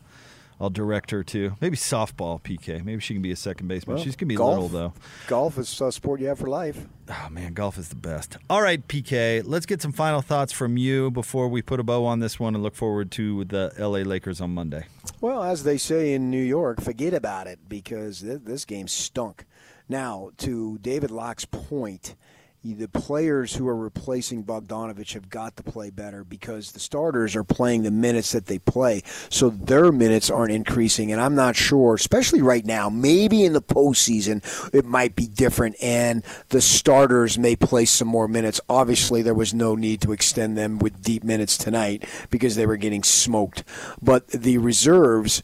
I'll 0.61 0.71
direct 0.71 1.11
her 1.13 1.23
to. 1.25 1.57
Maybe 1.61 1.77
softball, 1.77 2.41
PK. 2.43 2.85
Maybe 2.85 3.01
she 3.01 3.15
can 3.15 3.23
be 3.23 3.31
a 3.31 3.37
second 3.37 3.69
baseman. 3.69 3.97
Well, 3.97 4.05
She's 4.05 4.15
going 4.15 4.27
to 4.29 4.33
be 4.33 4.35
golf. 4.35 4.53
little 4.55 4.69
though. 4.69 4.93
Golf 5.27 5.57
is 5.59 5.81
a 5.81 5.91
sport 5.91 6.21
you 6.21 6.27
have 6.27 6.39
for 6.39 6.49
life. 6.49 6.87
Oh 7.09 7.29
man, 7.31 7.55
golf 7.55 7.79
is 7.79 7.89
the 7.89 7.97
best. 7.97 8.37
All 8.51 8.61
right, 8.61 8.87
PK. 8.87 9.43
Let's 9.45 9.65
get 9.65 9.81
some 9.81 9.93
final 9.93 10.21
thoughts 10.21 10.53
from 10.53 10.77
you 10.77 11.11
before 11.11 11.49
we 11.49 11.63
put 11.63 11.81
a 11.81 11.83
bow 11.83 12.05
on 12.05 12.19
this 12.19 12.39
one 12.39 12.55
and 12.55 12.63
look 12.63 12.75
forward 12.75 13.11
to 13.13 13.45
the 13.45 13.73
LA 13.79 14.01
Lakers 14.01 14.41
on 14.41 14.51
Monday. 14.53 14.85
Well, 15.23 15.43
as 15.43 15.65
they 15.65 15.77
say 15.77 16.15
in 16.15 16.31
New 16.31 16.43
York, 16.43 16.81
forget 16.81 17.13
about 17.13 17.47
it 17.47 17.69
because 17.69 18.21
th- 18.21 18.41
this 18.45 18.65
game 18.65 18.89
stunk. 18.89 19.45
Now, 19.87 20.31
to 20.39 20.79
David 20.79 21.11
Locke's 21.11 21.45
point, 21.45 22.15
the 22.63 22.89
players 22.89 23.55
who 23.55 23.67
are 23.69 23.77
replacing 23.77 24.45
Bogdanovich 24.45 25.15
have 25.15 25.31
got 25.31 25.57
to 25.57 25.63
play 25.63 25.89
better 25.89 26.25
because 26.25 26.73
the 26.73 26.81
starters 26.81 27.35
are 27.35 27.45
playing 27.45 27.85
the 27.85 27.91
minutes 27.91 28.33
that 28.33 28.47
they 28.47 28.59
play. 28.59 29.03
So 29.31 29.49
their 29.49 29.91
minutes 29.91 30.31
aren't 30.31 30.53
increasing. 30.53 31.11
And 31.11 31.21
I'm 31.23 31.35
not 31.35 31.57
sure, 31.57 31.95
especially 31.95 32.43
right 32.43 32.65
now, 32.65 32.91
maybe 32.91 33.45
in 33.45 33.55
the 33.55 33.63
postseason, 33.63 34.45
it 34.75 34.85
might 34.85 35.17
be 35.17 35.27
different 35.27 35.77
and 35.83 36.23
the 36.51 36.61
starters 36.61 37.39
may 37.39 37.57
play 37.57 37.87
some 37.87 38.09
more 38.09 38.29
minutes. 38.29 38.61
Obviously, 38.69 39.23
there 39.23 39.35
was 39.35 39.55
no 39.55 39.75
need 39.75 40.03
to 40.03 40.13
extend 40.13 40.59
them 40.59 40.79
with 40.79 41.03
deep 41.03 41.25
minutes 41.25 41.57
tonight 41.57 42.05
because 42.29 42.57
they 42.57 42.67
were 42.67 42.77
getting 42.77 43.03
smoked. 43.03 43.65
But 44.03 44.29
the 44.29 44.59
reserves, 44.59 45.43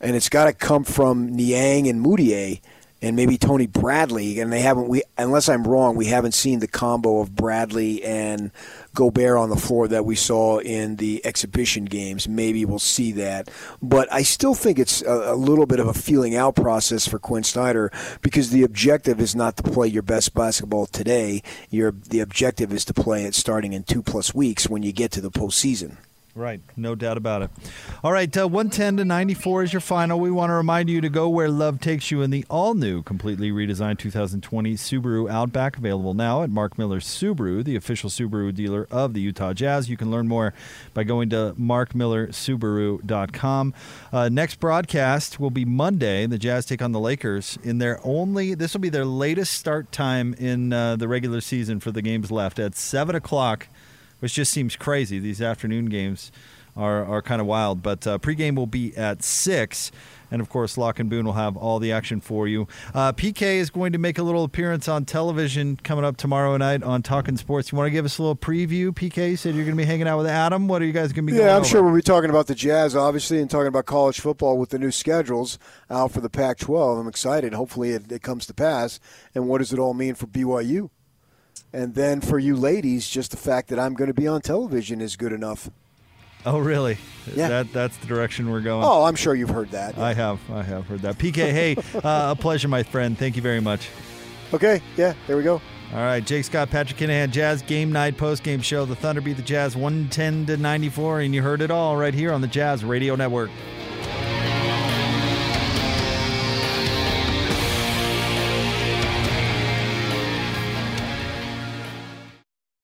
and 0.00 0.14
it's 0.14 0.28
got 0.28 0.44
to 0.44 0.52
come 0.52 0.84
from 0.84 1.34
Niang 1.34 1.88
and 1.88 2.04
Mudiay 2.04 2.60
and 3.00 3.14
maybe 3.14 3.38
Tony 3.38 3.66
Bradley, 3.66 4.40
and 4.40 4.52
they 4.52 4.60
haven't. 4.60 4.88
We 4.88 5.02
unless 5.16 5.48
I'm 5.48 5.66
wrong, 5.66 5.94
we 5.96 6.06
haven't 6.06 6.32
seen 6.32 6.58
the 6.58 6.66
combo 6.66 7.20
of 7.20 7.34
Bradley 7.34 8.02
and 8.02 8.50
Gobert 8.94 9.38
on 9.38 9.50
the 9.50 9.56
floor 9.56 9.86
that 9.88 10.04
we 10.04 10.16
saw 10.16 10.58
in 10.58 10.96
the 10.96 11.24
exhibition 11.24 11.84
games. 11.84 12.28
Maybe 12.28 12.64
we'll 12.64 12.78
see 12.78 13.12
that, 13.12 13.50
but 13.80 14.12
I 14.12 14.22
still 14.22 14.54
think 14.54 14.78
it's 14.78 15.02
a, 15.02 15.32
a 15.32 15.36
little 15.36 15.66
bit 15.66 15.80
of 15.80 15.86
a 15.86 15.94
feeling 15.94 16.34
out 16.34 16.56
process 16.56 17.06
for 17.06 17.18
Quinn 17.18 17.44
Snyder 17.44 17.92
because 18.20 18.50
the 18.50 18.64
objective 18.64 19.20
is 19.20 19.36
not 19.36 19.56
to 19.58 19.62
play 19.62 19.86
your 19.86 20.02
best 20.02 20.34
basketball 20.34 20.86
today. 20.86 21.42
Your 21.70 21.92
the 21.92 22.20
objective 22.20 22.72
is 22.72 22.84
to 22.86 22.94
play 22.94 23.24
it 23.24 23.34
starting 23.34 23.72
in 23.72 23.84
two 23.84 24.02
plus 24.02 24.34
weeks 24.34 24.68
when 24.68 24.82
you 24.82 24.92
get 24.92 25.12
to 25.12 25.20
the 25.20 25.30
postseason. 25.30 25.96
Right, 26.38 26.60
no 26.76 26.94
doubt 26.94 27.16
about 27.16 27.42
it. 27.42 27.50
All 28.04 28.12
right, 28.12 28.36
uh, 28.36 28.46
110 28.46 28.98
to 28.98 29.04
94 29.04 29.64
is 29.64 29.72
your 29.72 29.80
final. 29.80 30.20
We 30.20 30.30
want 30.30 30.50
to 30.50 30.54
remind 30.54 30.88
you 30.88 31.00
to 31.00 31.08
go 31.08 31.28
where 31.28 31.48
love 31.48 31.80
takes 31.80 32.12
you 32.12 32.22
in 32.22 32.30
the 32.30 32.44
all 32.48 32.74
new, 32.74 33.02
completely 33.02 33.50
redesigned 33.50 33.98
2020 33.98 34.74
Subaru 34.74 35.28
Outback, 35.28 35.76
available 35.76 36.14
now 36.14 36.44
at 36.44 36.50
Mark 36.50 36.78
Miller 36.78 37.00
Subaru, 37.00 37.64
the 37.64 37.74
official 37.74 38.08
Subaru 38.08 38.54
dealer 38.54 38.86
of 38.88 39.14
the 39.14 39.20
Utah 39.20 39.52
Jazz. 39.52 39.90
You 39.90 39.96
can 39.96 40.12
learn 40.12 40.28
more 40.28 40.54
by 40.94 41.02
going 41.02 41.28
to 41.30 41.56
markmillersubaru.com. 41.58 43.74
Uh, 44.12 44.28
next 44.28 44.60
broadcast 44.60 45.40
will 45.40 45.50
be 45.50 45.64
Monday. 45.64 46.24
The 46.26 46.38
Jazz 46.38 46.66
take 46.66 46.82
on 46.82 46.92
the 46.92 47.00
Lakers 47.00 47.58
in 47.64 47.78
their 47.78 47.98
only, 48.04 48.54
this 48.54 48.74
will 48.74 48.80
be 48.80 48.90
their 48.90 49.04
latest 49.04 49.54
start 49.54 49.90
time 49.90 50.34
in 50.34 50.72
uh, 50.72 50.94
the 50.94 51.08
regular 51.08 51.40
season 51.40 51.80
for 51.80 51.90
the 51.90 52.00
games 52.00 52.30
left 52.30 52.60
at 52.60 52.76
7 52.76 53.16
o'clock 53.16 53.66
which 54.20 54.34
just 54.34 54.52
seems 54.52 54.76
crazy. 54.76 55.18
These 55.18 55.40
afternoon 55.42 55.86
games 55.86 56.30
are, 56.76 57.04
are 57.04 57.22
kind 57.22 57.40
of 57.40 57.46
wild. 57.46 57.82
But 57.82 58.06
uh, 58.06 58.18
pregame 58.18 58.54
will 58.54 58.66
be 58.66 58.96
at 58.96 59.22
6. 59.22 59.90
And 60.30 60.42
of 60.42 60.50
course, 60.50 60.76
Locke 60.76 60.98
and 60.98 61.08
Boone 61.08 61.24
will 61.24 61.32
have 61.32 61.56
all 61.56 61.78
the 61.78 61.90
action 61.90 62.20
for 62.20 62.46
you. 62.46 62.68
Uh, 62.94 63.12
PK 63.14 63.40
is 63.56 63.70
going 63.70 63.92
to 63.92 63.98
make 63.98 64.18
a 64.18 64.22
little 64.22 64.44
appearance 64.44 64.86
on 64.86 65.06
television 65.06 65.76
coming 65.82 66.04
up 66.04 66.18
tomorrow 66.18 66.54
night 66.58 66.82
on 66.82 67.02
Talking 67.02 67.38
Sports. 67.38 67.72
You 67.72 67.78
want 67.78 67.86
to 67.86 67.90
give 67.92 68.04
us 68.04 68.18
a 68.18 68.22
little 68.22 68.36
preview, 68.36 68.90
PK? 68.90 69.30
You 69.30 69.36
said 69.38 69.54
you're 69.54 69.64
going 69.64 69.74
to 69.76 69.80
be 69.82 69.86
hanging 69.86 70.06
out 70.06 70.18
with 70.18 70.26
Adam. 70.26 70.68
What 70.68 70.82
are 70.82 70.84
you 70.84 70.92
guys 70.92 71.14
going 71.14 71.26
to 71.26 71.32
be 71.32 71.38
Yeah, 71.38 71.52
I'm 71.52 71.60
over? 71.60 71.64
sure 71.64 71.82
we'll 71.82 71.94
be 71.94 72.02
talking 72.02 72.28
about 72.28 72.46
the 72.46 72.54
Jazz, 72.54 72.94
obviously, 72.94 73.40
and 73.40 73.50
talking 73.50 73.68
about 73.68 73.86
college 73.86 74.20
football 74.20 74.58
with 74.58 74.68
the 74.68 74.78
new 74.78 74.90
schedules 74.90 75.58
out 75.88 76.12
for 76.12 76.20
the 76.20 76.28
Pac 76.28 76.58
12. 76.58 76.98
I'm 76.98 77.08
excited. 77.08 77.54
Hopefully, 77.54 77.92
it, 77.92 78.12
it 78.12 78.22
comes 78.22 78.44
to 78.48 78.54
pass. 78.54 79.00
And 79.34 79.48
what 79.48 79.58
does 79.58 79.72
it 79.72 79.78
all 79.78 79.94
mean 79.94 80.14
for 80.14 80.26
BYU? 80.26 80.90
And 81.72 81.94
then 81.94 82.20
for 82.20 82.38
you 82.38 82.56
ladies, 82.56 83.08
just 83.08 83.30
the 83.30 83.36
fact 83.36 83.68
that 83.68 83.78
I'm 83.78 83.94
going 83.94 84.08
to 84.08 84.14
be 84.14 84.26
on 84.26 84.40
television 84.40 85.00
is 85.00 85.16
good 85.16 85.32
enough. 85.32 85.70
Oh, 86.46 86.58
really? 86.58 86.96
Yeah. 87.34 87.48
That, 87.48 87.72
that's 87.72 87.96
the 87.98 88.06
direction 88.06 88.50
we're 88.50 88.60
going. 88.60 88.84
Oh, 88.86 89.04
I'm 89.04 89.16
sure 89.16 89.34
you've 89.34 89.50
heard 89.50 89.70
that. 89.72 89.98
I 89.98 90.14
have. 90.14 90.40
I 90.50 90.62
have 90.62 90.86
heard 90.86 91.00
that. 91.02 91.18
PK, 91.18 91.34
hey, 91.34 91.76
uh, 91.94 92.32
a 92.32 92.36
pleasure, 92.36 92.68
my 92.68 92.82
friend. 92.82 93.18
Thank 93.18 93.36
you 93.36 93.42
very 93.42 93.60
much. 93.60 93.88
Okay, 94.54 94.80
yeah, 94.96 95.14
there 95.26 95.36
we 95.36 95.42
go. 95.42 95.60
All 95.92 96.00
right, 96.00 96.24
Jake 96.24 96.44
Scott, 96.44 96.70
Patrick 96.70 96.98
Kinahan, 96.98 97.30
Jazz 97.30 97.62
Game 97.62 97.90
Night 97.92 98.16
Post 98.16 98.42
Game 98.42 98.60
Show. 98.60 98.84
The 98.84 98.94
Thunder 98.94 99.20
beat 99.20 99.36
the 99.36 99.42
Jazz 99.42 99.74
110 99.74 100.46
to 100.46 100.56
94, 100.56 101.20
and 101.20 101.34
you 101.34 101.42
heard 101.42 101.60
it 101.60 101.70
all 101.70 101.96
right 101.96 102.14
here 102.14 102.32
on 102.32 102.40
the 102.40 102.46
Jazz 102.46 102.84
Radio 102.84 103.14
Network. 103.16 103.50